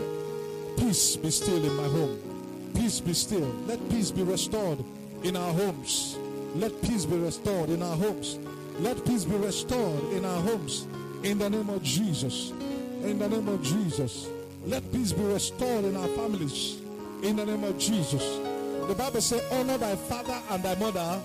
peace 0.77 1.17
be 1.17 1.29
still 1.33 1.57
in 1.57 1.75
my 1.75 1.89
home. 1.89 2.73
Peace 2.77 3.01
be 3.01 3.15
still. 3.15 3.53
Let 3.67 3.81
peace 3.91 4.13
be 4.13 4.23
restored 4.23 4.79
in 5.25 5.37
our 5.37 5.53
homes. 5.53 6.17
Let 6.55 6.81
peace 6.83 7.05
be 7.05 7.17
restored 7.19 7.71
in 7.71 7.83
our 7.83 7.97
homes. 7.97 8.39
Let 8.79 9.05
peace 9.05 9.25
be 9.25 9.35
restored 9.35 10.13
in 10.13 10.25
our 10.25 10.41
homes. 10.41 10.87
In 11.25 11.39
the 11.39 11.51
name 11.51 11.69
of 11.69 11.83
Jesus. 11.83 12.53
In 13.03 13.19
the 13.19 13.29
name 13.29 13.49
of 13.49 13.61
Jesus. 13.61 14.29
Let 14.67 14.91
peace 14.93 15.13
be 15.13 15.25
restored 15.25 15.85
in 15.85 15.97
our 15.97 16.09
families. 16.09 16.84
In 17.23 17.37
the 17.37 17.47
name 17.47 17.65
of 17.65 17.79
Jesus. 17.79 18.23
The 18.89 18.95
Bible 18.95 19.21
says, 19.21 19.43
Honor 19.53 19.79
thy 19.79 19.97
father 19.97 20.39
and 20.51 20.63
thy 20.63 20.75
mother 20.75 21.21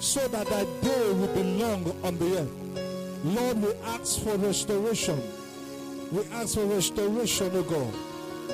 so 0.00 0.26
that 0.28 0.46
thy 0.46 0.64
day 0.64 1.12
will 1.12 1.34
be 1.34 1.42
long 1.62 1.84
on 2.04 2.18
the 2.18 2.38
earth. 2.38 3.24
Lord, 3.24 3.62
we 3.62 3.72
ask 3.86 4.20
for 4.20 4.36
restoration. 4.36 5.20
We 6.10 6.24
ask 6.32 6.54
for 6.54 6.64
restoration, 6.66 7.50
O 7.54 7.62
God. 7.62 7.94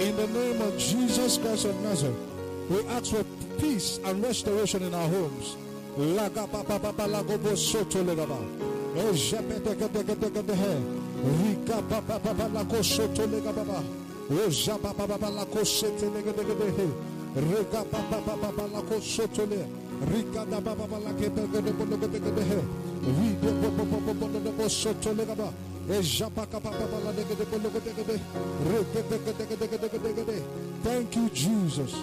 In 0.00 0.16
the 0.16 0.26
name 0.28 0.60
of 0.62 0.78
Jesus 0.78 1.38
Christ 1.38 1.64
of 1.64 1.80
Nazareth, 1.80 2.16
we 2.70 2.86
ask 2.88 3.12
for 3.12 3.24
peace 3.58 3.98
and 4.04 4.22
restoration 4.22 4.82
in 4.82 4.94
our 4.94 5.08
homes. 5.08 5.56
E. 14.30 14.34
E. 30.30 30.42
Thank 30.84 31.16
you, 31.16 31.30
Jesus. 31.30 31.94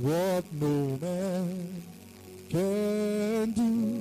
what 0.00 0.44
no 0.52 0.98
man 0.98 1.82
can 2.48 3.52
do. 3.52 3.99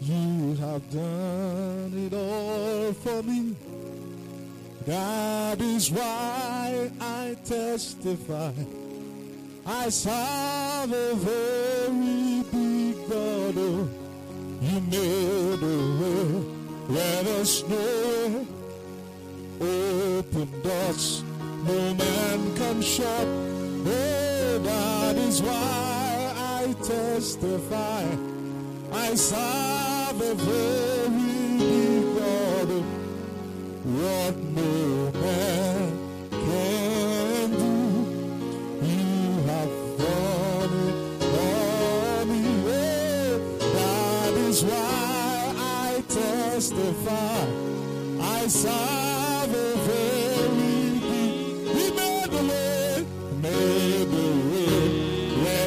You 0.00 0.54
have 0.56 0.90
done 0.90 1.92
it 1.96 2.14
all 2.14 2.92
for 2.92 3.22
me. 3.22 3.56
That 4.86 5.60
is 5.60 5.90
why 5.90 6.90
I 7.00 7.36
testify. 7.44 8.52
I 9.66 9.88
serve 9.90 10.92
a 10.92 11.14
very 11.14 12.42
big 12.50 13.08
God. 13.10 13.54
Oh, 13.58 13.88
You 14.62 14.80
made 14.80 15.62
a 15.62 15.78
way 16.00 16.40
where 16.94 17.22
there's 17.24 17.68
no. 17.68 18.46
Open 19.60 20.62
doors 20.62 21.24
no 21.66 21.94
man 21.94 22.56
can 22.56 22.80
shut. 22.80 23.26
Oh, 23.26 24.58
that 24.62 25.16
is 25.16 25.42
why 25.42 26.32
I 26.36 26.72
testify. 26.82 28.04
I 28.92 29.14
serve 29.16 29.87
a 30.20 30.34
very. 30.34 30.88
What 33.88 34.36
no 34.36 35.10
man 35.12 35.92
can 36.30 37.50
do, 37.50 37.76
you 38.86 39.42
have 39.48 39.72
done 39.98 40.74
it 40.86 40.96
for 41.24 42.26
me. 42.26 42.42
That 43.72 44.34
is 44.34 44.62
why 44.62 45.54
I 45.56 46.04
testify. 46.06 47.46
I 48.20 48.46
serve 48.46 49.54
a 49.54 49.76
very 49.88 50.74
made 51.96 52.30
the 52.30 52.42
made 53.42 54.08
the 54.10 54.28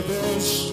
there's 0.07 0.71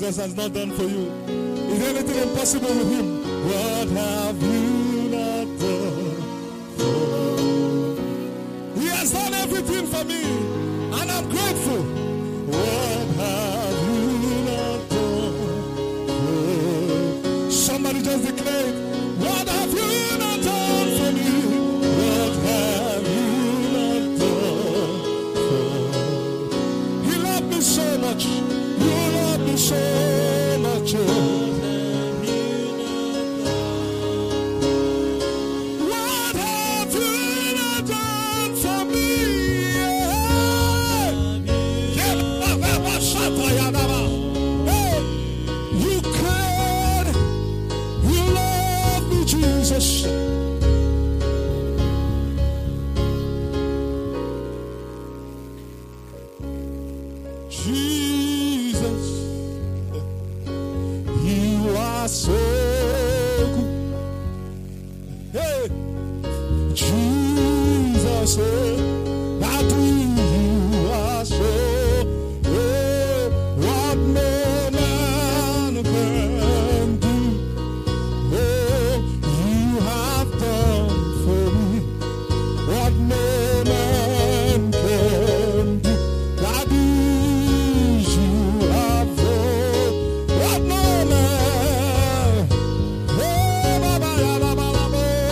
Jesus 0.00 0.16
has 0.16 0.34
not 0.34 0.54
done 0.54 0.70
for 0.70 0.84
you? 0.84 1.12
Is 1.68 1.82
anything 1.86 2.16
impossible 2.26 2.68
with 2.68 2.90
him? 2.90 3.22
What 3.44 3.88
have 3.88 4.42
you 4.42 5.10
not 5.10 5.58
done 5.60 6.22
for? 6.78 8.80
He 8.80 8.86
has 8.86 9.12
done 9.12 9.34
everything 9.34 9.86
for 9.88 10.02
me. 10.04 10.69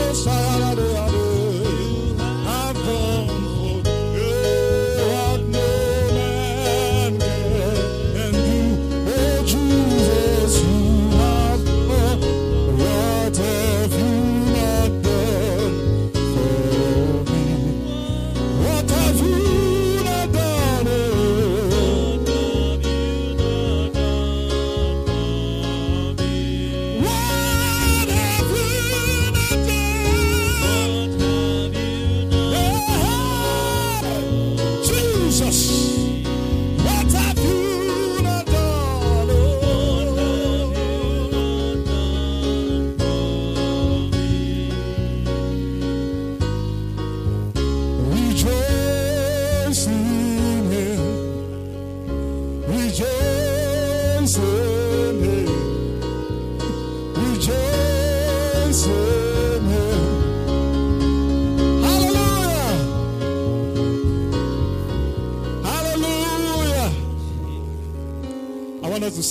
Yes, 0.08 0.26
I 0.26 0.47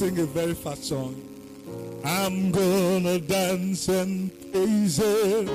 sing 0.08 0.20
a 0.20 0.26
very 0.26 0.54
fast 0.54 0.86
song. 0.86 1.16
I'm 2.06 2.52
gonna 2.52 3.20
dance 3.20 3.90
and 3.90 4.32
praise 4.54 5.00
it. 5.00 5.46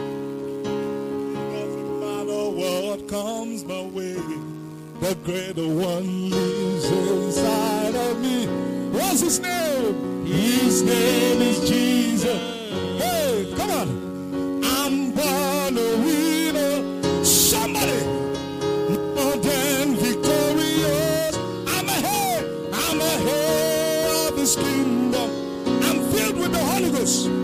Doesn't 1.56 2.00
matter 2.00 2.50
what 2.60 3.08
comes 3.08 3.64
my 3.64 3.80
way, 3.80 4.18
the 5.00 5.14
greater 5.24 5.66
Deus. 27.02 27.41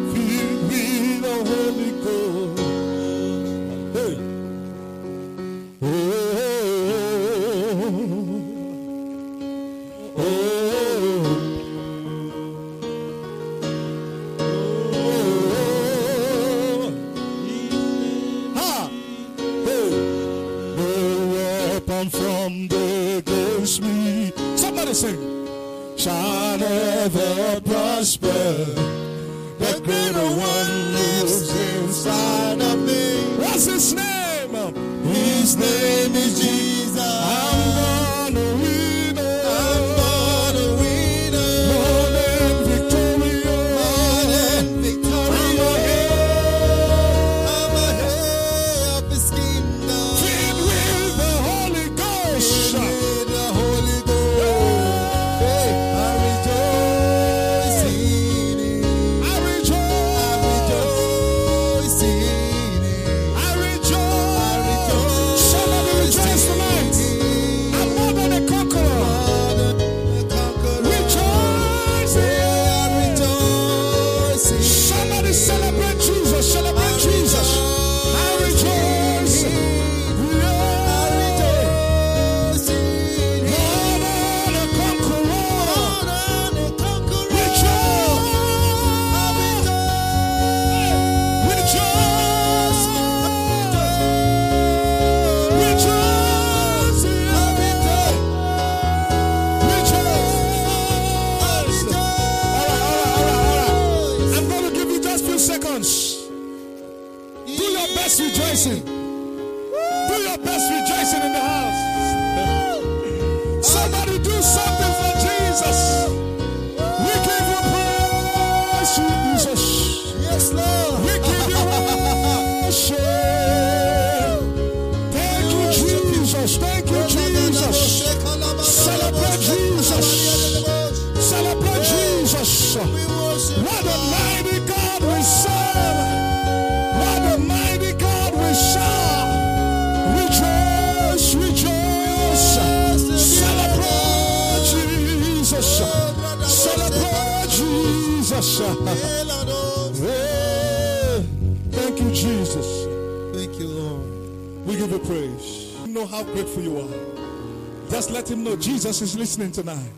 listening 159.39 159.65
tonight. 159.65 159.93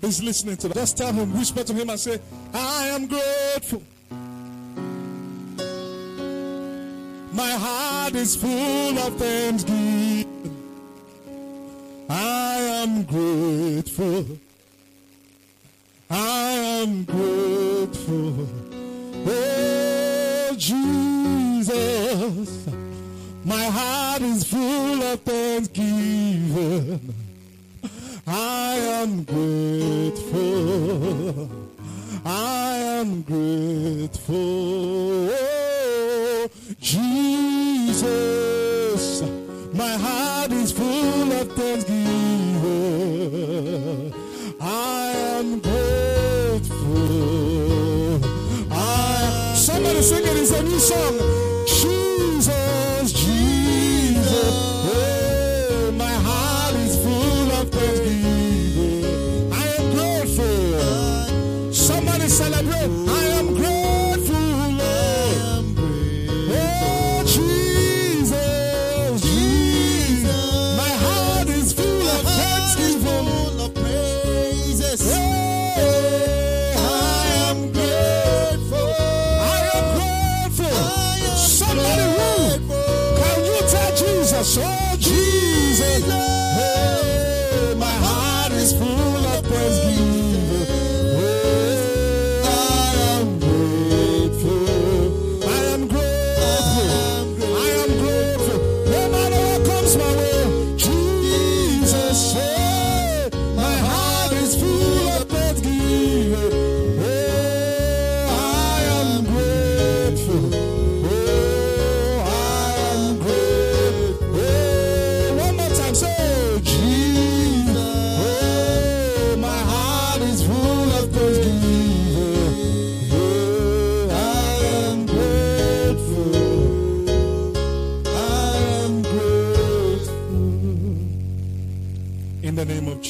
He's 0.00 0.22
listening 0.22 0.56
tonight. 0.56 0.74
Just 0.74 0.96
tell 0.96 1.12
him, 1.12 1.36
whisper 1.36 1.64
to 1.64 1.74
him, 1.74 1.90
and 1.90 1.98
say, 1.98 2.20
I 2.54 2.86
am 2.86 3.08
grateful. 3.08 3.82
My 7.32 7.50
heart 7.50 8.14
is 8.14 8.36
full 8.36 8.98
of 8.98 9.16
thanksgiving. 9.16 10.28
I 12.08 12.58
am 12.82 13.02
grateful. 13.02 14.38
I 16.08 16.50
am 16.82 17.02
grateful. 17.04 18.46
Oh, 19.26 20.54
Jesus. 20.56 22.66
My 23.44 23.64
heart 23.64 24.22
is 24.22 24.44
full 24.44 25.02
of 25.02 25.20
thanksgiving. 25.22 27.14
I 28.32 28.76
am 29.02 29.24
grateful. 29.24 31.50
I 32.24 32.76
am 32.76 33.22
grateful. 33.22 35.30
Jesus, 36.80 38.04
my 39.74 39.96
heart 39.96 40.52
is 40.52 40.70
full 40.70 41.32
of 41.32 41.52
thanksgiving. 41.54 42.04
I 44.60 45.10
am 45.34 45.58
grateful. 45.58 46.70
I 48.70 49.22
am 49.50 49.56
Somebody 49.56 50.02
sing 50.02 50.24
it. 50.24 50.36
It's 50.36 50.52
a 50.52 50.62
new 50.62 50.78
song. 50.78 51.18
Jesus 51.66 51.99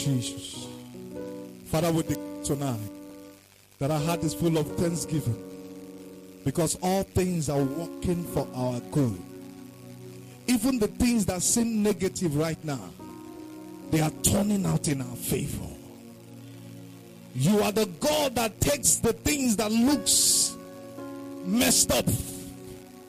Jesus. 0.04 0.66
Father, 1.66 1.92
we 1.92 2.02
declare 2.02 2.44
tonight 2.44 2.80
that 3.78 3.90
our 3.90 4.00
heart 4.00 4.22
is 4.24 4.34
full 4.34 4.56
of 4.56 4.66
thanksgiving 4.76 5.36
because 6.44 6.78
all 6.82 7.02
things 7.02 7.50
are 7.50 7.62
working 7.62 8.24
for 8.24 8.48
our 8.54 8.80
good. 8.92 9.20
Even 10.46 10.78
the 10.78 10.88
things 10.88 11.26
that 11.26 11.42
seem 11.42 11.82
negative 11.82 12.36
right 12.36 12.62
now, 12.64 12.90
they 13.90 14.00
are 14.00 14.10
turning 14.22 14.64
out 14.64 14.88
in 14.88 15.02
our 15.02 15.16
favor. 15.16 15.66
You 17.34 17.60
are 17.60 17.72
the 17.72 17.86
God 18.00 18.34
that 18.36 18.58
takes 18.60 18.96
the 18.96 19.12
things 19.12 19.56
that 19.56 19.70
looks 19.70 20.56
messed 21.44 21.92
up 21.92 22.06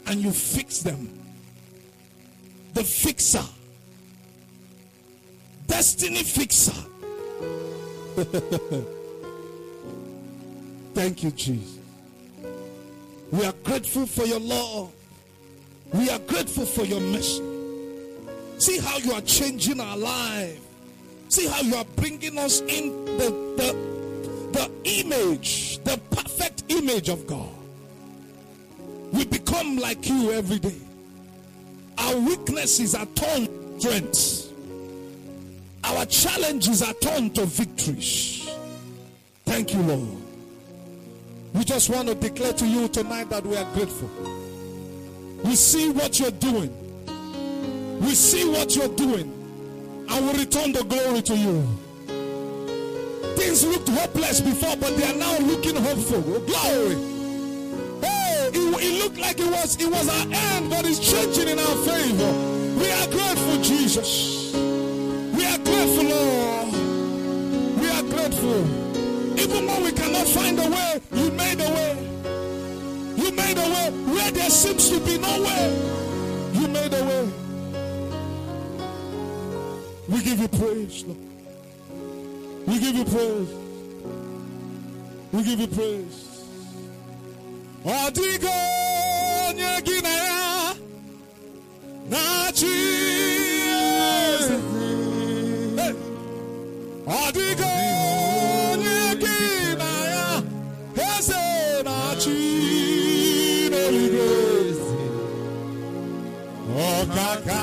and 0.07 0.19
you 0.21 0.31
fix 0.31 0.79
them. 0.79 1.09
The 2.73 2.83
fixer 2.83 3.43
destiny 5.71 6.21
fixer. 6.21 6.73
Thank 10.93 11.23
you, 11.23 11.31
Jesus. 11.31 11.79
We 13.31 13.45
are 13.45 13.53
grateful 13.63 14.05
for 14.05 14.25
your 14.25 14.41
law. 14.41 14.89
We 15.93 16.09
are 16.09 16.19
grateful 16.19 16.65
for 16.65 16.83
your 16.83 16.99
mercy. 16.99 17.41
See 18.57 18.79
how 18.79 18.97
you 18.97 19.13
are 19.13 19.21
changing 19.21 19.79
our 19.79 19.95
life. 19.95 20.59
See 21.29 21.47
how 21.47 21.61
you 21.61 21.75
are 21.75 21.85
bringing 21.95 22.37
us 22.37 22.59
in 22.59 23.05
the, 23.05 23.29
the, 23.55 23.73
the 24.51 24.69
image, 24.83 25.79
the 25.85 25.97
perfect 26.11 26.65
image 26.67 27.07
of 27.07 27.25
God. 27.25 27.49
We 29.13 29.23
become 29.23 29.77
like 29.77 30.05
you 30.09 30.33
every 30.33 30.59
day. 30.59 30.81
Our 31.97 32.17
weaknesses 32.17 32.93
are 32.93 33.05
turned 33.05 33.49
strengths. 33.81 34.40
Our 35.83 36.05
challenges 36.05 36.81
are 36.81 36.93
turned 36.93 37.35
to 37.35 37.45
victories. 37.45 38.49
Thank 39.45 39.73
you, 39.73 39.81
Lord. 39.81 40.17
We 41.53 41.63
just 41.63 41.89
want 41.89 42.07
to 42.07 42.15
declare 42.15 42.53
to 42.53 42.65
you 42.65 42.87
tonight 42.87 43.29
that 43.29 43.45
we 43.45 43.57
are 43.57 43.73
grateful. 43.73 44.09
We 45.43 45.55
see 45.55 45.89
what 45.89 46.19
you're 46.19 46.31
doing. 46.31 46.71
We 47.99 48.11
see 48.15 48.49
what 48.49 48.75
you're 48.75 48.95
doing. 48.95 49.27
And 50.09 50.27
we 50.27 50.39
return 50.39 50.71
the 50.71 50.83
glory 50.83 51.21
to 51.23 51.35
you. 51.35 51.61
Things 53.35 53.65
looked 53.65 53.89
hopeless 53.89 54.39
before, 54.41 54.75
but 54.77 54.95
they 54.97 55.11
are 55.11 55.15
now 55.15 55.37
looking 55.39 55.75
hopeful. 55.75 56.23
Oh, 56.27 56.39
glory. 56.39 56.95
Hey, 58.01 58.49
it, 58.53 58.55
it 58.55 59.03
looked 59.03 59.17
like 59.17 59.39
it 59.39 59.49
was 59.49 59.75
it 59.79 59.89
was 59.89 60.07
our 60.07 60.27
end, 60.31 60.69
but 60.69 60.85
it's 60.85 60.99
changing 60.99 61.49
in 61.49 61.59
our 61.59 61.75
favor. 61.85 62.31
We 62.79 62.91
are 62.91 63.07
grateful, 63.07 63.61
Jesus. 63.61 64.53
Even 69.43 69.65
when 69.67 69.83
we 69.83 69.91
cannot 69.91 70.27
find 70.27 70.59
a 70.59 70.69
way, 70.69 71.01
you 71.13 71.31
made 71.31 71.59
a 71.59 71.69
way. 71.77 71.93
You 73.21 73.31
made 73.31 73.57
a 73.57 73.67
way 73.75 73.87
where 74.13 74.31
there 74.31 74.49
seems 74.49 74.89
to 74.89 74.99
be 74.99 75.17
no 75.17 75.33
way. 75.41 75.65
You 76.53 76.67
made 76.67 76.93
a 76.93 77.03
way. 77.09 77.25
We 80.09 80.21
give 80.23 80.39
you 80.39 80.47
praise, 80.47 81.03
Lord. 81.05 81.17
We 82.67 82.79
give 82.79 82.95
you 82.95 83.05
praise. 83.05 83.49
We 85.33 85.43
give 85.43 85.59
you 85.59 85.67
praise. 85.67 86.17
Ọ 87.85 88.11
dịgo 88.15 88.55
onye 89.47 89.71
gị 89.85 89.97
na 90.05 90.13
ya 90.27 90.73
na-achị! 92.11 92.77
Ọkaka, 107.11 107.61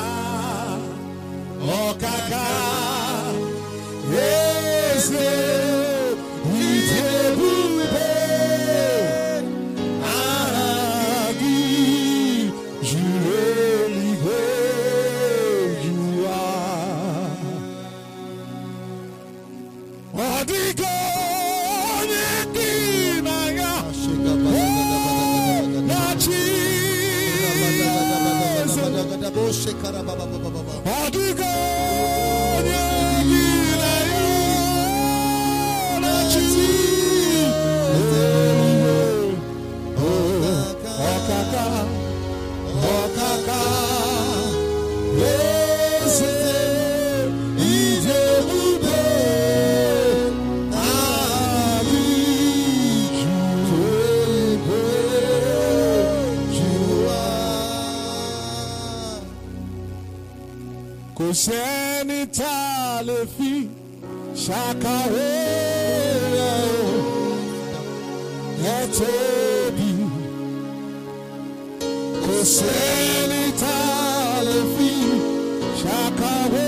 ọkaka, 1.81 2.45
eze 4.29 5.29
Baba 29.93 30.03
Baba. 30.05 30.58
Sẹ́ni 61.49 62.21
tá 62.39 62.55
a 62.97 63.03
lè 63.09 63.19
fi 63.35 63.53
ṣàkàwé 64.45 65.31
rẹ̀ 66.35 66.63
ẹ 68.77 68.79
tóbi. 68.97 69.91
Kò 72.25 72.37
sẹ́ni 72.57 73.43
tá 73.63 73.77
a 74.37 74.39
lè 74.49 74.59
fi 74.75 74.91
ṣàkàwé 75.81 76.67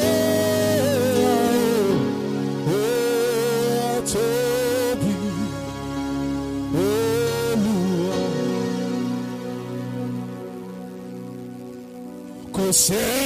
rẹ̀ 12.69 13.20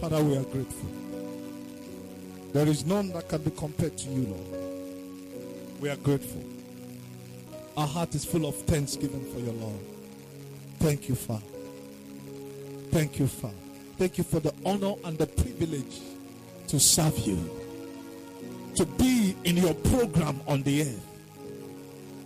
Father, 0.00 0.24
we 0.24 0.36
are 0.36 0.42
grateful. 0.42 0.90
There 2.52 2.66
is 2.66 2.84
none 2.86 3.12
that 3.12 3.28
can 3.28 3.42
be 3.42 3.52
compared 3.52 3.96
to 3.98 4.08
you, 4.08 4.26
Lord. 4.26 5.80
We 5.80 5.90
are 5.90 5.96
grateful. 5.96 6.42
Our 7.76 7.86
heart 7.86 8.16
is 8.16 8.24
full 8.24 8.46
of 8.46 8.56
thanksgiving 8.62 9.24
for 9.32 9.38
your 9.38 9.54
love. 9.54 9.78
Thank 10.80 11.08
you, 11.08 11.14
Father. 11.14 11.44
Thank 12.90 13.20
you, 13.20 13.28
Father. 13.28 13.65
Thank 13.98 14.18
you 14.18 14.24
for 14.24 14.40
the 14.40 14.52
honor 14.64 14.94
and 15.04 15.16
the 15.16 15.26
privilege 15.26 16.00
to 16.68 16.78
serve 16.78 17.18
you, 17.20 17.50
to 18.74 18.84
be 18.84 19.34
in 19.44 19.56
your 19.56 19.72
program 19.74 20.40
on 20.46 20.62
the 20.64 20.82
earth. 20.82 21.06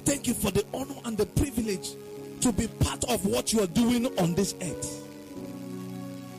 Thank 0.05 0.27
you 0.27 0.35
for 0.35 0.51
the 0.51 0.65
honor 0.75 0.97
and 1.05 1.17
the 1.17 1.27
privilege 1.27 1.91
to 2.41 2.53
be 2.53 2.67
part 2.67 3.05
of 3.05 3.25
what 3.25 3.53
you 3.53 3.61
are 3.61 3.69
doing 3.69 4.07
on 4.19 4.35
this 4.35 4.55
earth. 4.61 5.07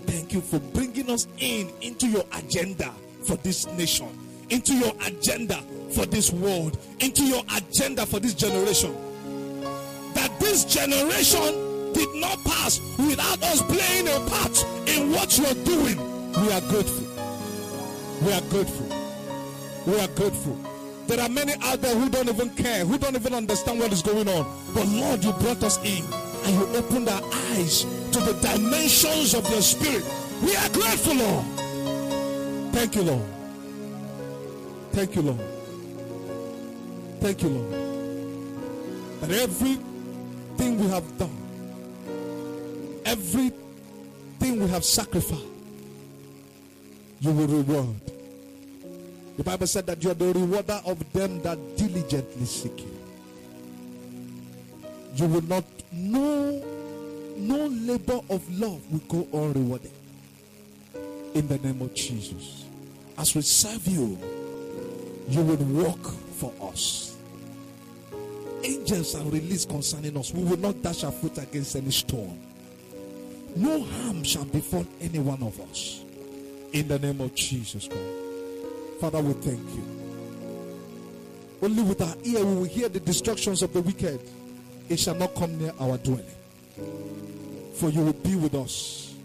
Thank 0.05 0.33
you 0.33 0.41
for 0.41 0.59
bringing 0.59 1.09
us 1.09 1.27
in 1.37 1.71
into 1.81 2.07
your 2.07 2.25
agenda 2.33 2.91
for 3.25 3.37
this 3.37 3.67
nation, 3.77 4.09
into 4.49 4.73
your 4.73 4.91
agenda 5.05 5.61
for 5.93 6.05
this 6.05 6.31
world, 6.31 6.77
into 6.99 7.23
your 7.23 7.43
agenda 7.55 8.05
for 8.05 8.19
this 8.19 8.33
generation. 8.33 8.93
That 10.13 10.37
this 10.41 10.65
generation 10.65 11.70
did 12.05 12.15
not 12.15 12.43
pass 12.43 12.81
without 12.97 13.41
us 13.43 13.61
playing 13.61 14.07
a 14.07 14.19
part 14.29 14.65
in 14.87 15.11
what 15.11 15.37
you 15.37 15.45
are 15.45 15.59
doing. 15.65 15.97
We 16.41 16.51
are 16.51 16.61
grateful. 16.61 17.07
We 18.25 18.33
are 18.33 18.41
grateful. 18.49 18.87
We 19.85 19.99
are 19.99 20.07
grateful. 20.07 20.57
There 21.05 21.19
are 21.19 21.29
many 21.29 21.53
out 21.61 21.81
there 21.81 21.95
who 21.95 22.09
don't 22.09 22.29
even 22.29 22.49
care, 22.51 22.85
who 22.85 22.97
don't 22.97 23.15
even 23.15 23.33
understand 23.35 23.79
what 23.79 23.91
is 23.91 24.01
going 24.01 24.27
on. 24.27 24.45
But 24.73 24.87
Lord, 24.87 25.23
you 25.23 25.31
brought 25.33 25.61
us 25.63 25.77
in 25.83 26.03
and 26.45 26.55
you 26.55 26.75
opened 26.75 27.09
our 27.09 27.21
eyes 27.51 27.83
to 28.13 28.19
the 28.19 28.33
dimensions 28.41 29.35
of 29.35 29.47
your 29.49 29.61
spirit. 29.61 30.03
We 30.41 30.55
are 30.55 30.69
grateful, 30.69 31.15
Lord. 31.15 31.45
Thank 32.73 32.95
you, 32.95 33.03
Lord. 33.03 33.25
Thank 34.91 35.15
you, 35.15 35.21
Lord. 35.21 35.41
Thank 37.19 37.43
you, 37.43 37.49
Lord. 37.49 37.71
That 39.21 39.31
everything 39.31 40.79
we 40.79 40.87
have 40.87 41.17
done, 41.19 41.40
everything 43.11 44.63
we 44.63 44.67
have 44.69 44.85
sacrificed, 44.85 45.43
you 47.19 47.31
will 47.31 47.47
reward. 47.47 48.01
The 49.37 49.43
Bible 49.43 49.67
said 49.67 49.85
that 49.87 50.03
you 50.03 50.11
are 50.11 50.15
the 50.15 50.33
rewarder 50.33 50.79
of 50.85 51.13
them 51.13 51.41
that 51.41 51.57
diligently 51.77 52.45
seek 52.45 52.79
you. 52.79 52.97
You 55.15 55.27
will 55.27 55.43
not 55.43 55.65
know 55.91 56.63
no 57.37 57.67
labor 57.67 58.21
of 58.29 58.59
love 58.59 58.81
will 58.91 59.23
go 59.23 59.37
unrewarded. 59.37 59.91
In 61.33 61.47
the 61.47 61.57
name 61.57 61.81
of 61.81 61.93
Jesus. 61.93 62.65
As 63.17 63.35
we 63.35 63.41
serve 63.41 63.85
you, 63.87 64.17
you 65.27 65.41
will 65.41 65.83
work 65.83 66.03
for 66.37 66.53
us. 66.61 67.17
Angels 68.63 69.15
are 69.15 69.23
released 69.23 69.69
concerning 69.69 70.15
us. 70.17 70.33
We 70.33 70.43
will 70.43 70.57
not 70.57 70.81
dash 70.81 71.03
our 71.03 71.11
foot 71.11 71.37
against 71.37 71.75
any 71.75 71.91
stone. 71.91 72.50
No 73.55 73.81
harm 73.83 74.23
shall 74.23 74.45
befall 74.45 74.85
any 75.01 75.19
one 75.19 75.43
of 75.43 75.59
us. 75.69 76.03
In 76.73 76.87
the 76.87 76.99
name 76.99 77.19
of 77.21 77.35
Jesus 77.35 77.87
Christ. 77.87 78.03
Father, 78.99 79.21
we 79.21 79.33
thank 79.33 79.59
you. 79.75 79.83
Only 81.61 81.83
with 81.83 82.01
our 82.01 82.15
ear 82.23 82.45
we 82.45 82.55
will 82.55 82.63
hear 82.63 82.89
the 82.89 82.99
destructions 82.99 83.61
of 83.61 83.73
the 83.73 83.81
wicked. 83.81 84.19
It 84.89 84.99
shall 84.99 85.15
not 85.15 85.35
come 85.35 85.57
near 85.57 85.73
our 85.79 85.97
dwelling. 85.97 86.25
For 87.75 87.89
you 87.89 88.01
will 88.01 88.13
be 88.13 88.35
with 88.35 88.55
us. 88.55 89.15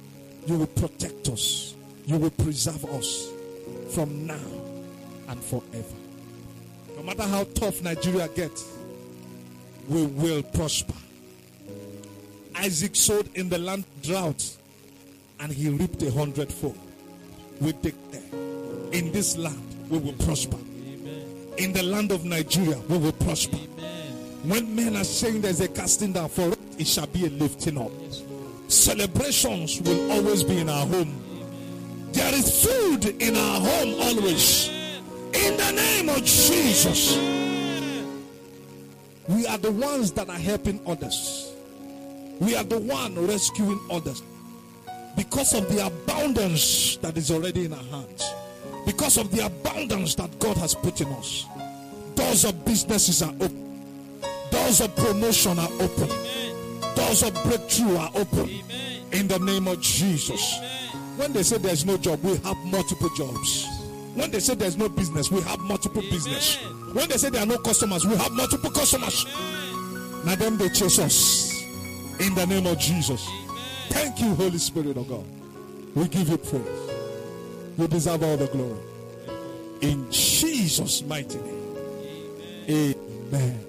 You 0.46 0.58
will 0.58 0.66
protect 0.66 1.28
us. 1.28 1.74
You 2.04 2.18
will 2.18 2.30
preserve 2.30 2.84
us 2.86 3.30
from 3.90 4.26
now 4.26 4.38
and 5.28 5.42
forever. 5.42 5.94
No 6.96 7.02
matter 7.02 7.24
how 7.24 7.44
tough 7.54 7.82
Nigeria 7.82 8.28
gets, 8.28 8.76
we 9.88 10.06
will 10.06 10.42
prosper. 10.42 10.94
Isaac 12.56 12.96
sowed 12.96 13.28
in 13.34 13.48
the 13.48 13.58
land 13.58 13.84
drought 14.02 14.56
and 15.40 15.52
he 15.52 15.68
reaped 15.68 16.02
a 16.02 16.10
hundredfold. 16.10 16.78
We 17.60 17.72
declare 17.72 18.22
in 18.92 19.12
this 19.12 19.36
land 19.36 19.62
we 19.90 19.98
will 19.98 20.14
prosper. 20.14 20.56
In 21.58 21.72
the 21.72 21.82
land 21.82 22.12
of 22.12 22.24
Nigeria 22.24 22.78
we 22.88 22.98
will 22.98 23.12
prosper. 23.12 23.58
When 24.44 24.74
men 24.74 24.96
are 24.96 25.04
saying 25.04 25.42
there's 25.42 25.60
a 25.60 25.68
casting 25.68 26.12
down 26.12 26.28
for 26.28 26.48
it, 26.48 26.58
it 26.78 26.86
shall 26.86 27.06
be 27.06 27.26
a 27.26 27.30
lifting 27.30 27.78
up. 27.78 27.90
Celebrations 28.68 29.80
will 29.82 30.10
always 30.12 30.42
be 30.42 30.58
in 30.58 30.68
our 30.68 30.86
home. 30.86 31.14
There 32.12 32.34
is 32.34 32.64
food 32.64 33.04
in 33.20 33.36
our 33.36 33.60
home 33.60 33.94
always. 34.00 34.68
In 35.34 35.56
the 35.56 35.72
name 35.72 36.08
of 36.08 36.24
Jesus. 36.24 37.16
We 39.28 39.46
are 39.46 39.58
the 39.58 39.72
ones 39.72 40.12
that 40.12 40.28
are 40.30 40.38
helping 40.38 40.80
others. 40.86 41.55
We 42.40 42.54
are 42.54 42.64
the 42.64 42.78
one 42.78 43.26
rescuing 43.26 43.80
others. 43.90 44.22
Because 45.16 45.54
of 45.54 45.68
the 45.74 45.86
abundance 45.86 46.96
that 46.98 47.16
is 47.16 47.30
already 47.30 47.64
in 47.64 47.72
our 47.72 47.82
hands. 47.84 48.30
Because 48.84 49.16
of 49.16 49.30
the 49.30 49.46
abundance 49.46 50.14
that 50.16 50.38
God 50.38 50.56
has 50.58 50.74
put 50.74 51.00
in 51.00 51.08
us. 51.08 51.46
Doors 52.14 52.44
of 52.44 52.64
businesses 52.64 53.22
are 53.22 53.32
open. 53.40 53.82
Doors 54.50 54.80
of 54.80 54.94
promotion 54.96 55.58
are 55.58 55.72
open. 55.80 56.08
Doors 56.94 57.22
of 57.22 57.34
breakthrough 57.44 57.96
are 57.96 58.10
open. 58.14 58.48
In 59.12 59.28
the 59.28 59.38
name 59.38 59.66
of 59.68 59.80
Jesus. 59.80 60.58
When 61.16 61.32
they 61.32 61.42
say 61.42 61.56
there's 61.56 61.86
no 61.86 61.96
job, 61.96 62.22
we 62.22 62.36
have 62.38 62.56
multiple 62.66 63.08
jobs. 63.16 63.66
When 64.14 64.30
they 64.30 64.40
say 64.40 64.54
there's 64.54 64.76
no 64.76 64.88
business, 64.88 65.30
we 65.30 65.40
have 65.42 65.58
multiple 65.60 66.02
business. 66.02 66.56
When 66.92 67.08
they 67.08 67.16
say 67.16 67.30
there 67.30 67.42
are 67.42 67.46
no 67.46 67.58
customers, 67.58 68.06
we 68.06 68.16
have 68.16 68.32
multiple 68.32 68.70
customers. 68.70 69.26
Now 70.24 70.34
them 70.34 70.56
they 70.58 70.68
chase 70.68 70.98
us. 70.98 71.45
In 72.20 72.34
the 72.34 72.46
name 72.46 72.66
of 72.66 72.78
Jesus. 72.78 73.28
Thank 73.90 74.20
you, 74.20 74.34
Holy 74.34 74.58
Spirit 74.58 74.96
of 74.96 75.08
God. 75.08 75.24
We 75.94 76.08
give 76.08 76.28
you 76.28 76.38
praise. 76.38 76.90
You 77.78 77.88
deserve 77.88 78.22
all 78.22 78.36
the 78.36 78.46
glory. 78.46 78.78
In 79.82 80.10
Jesus' 80.10 81.02
mighty 81.02 81.38
name. 81.38 81.76
Amen. 82.68 82.94
Amen. 83.32 83.66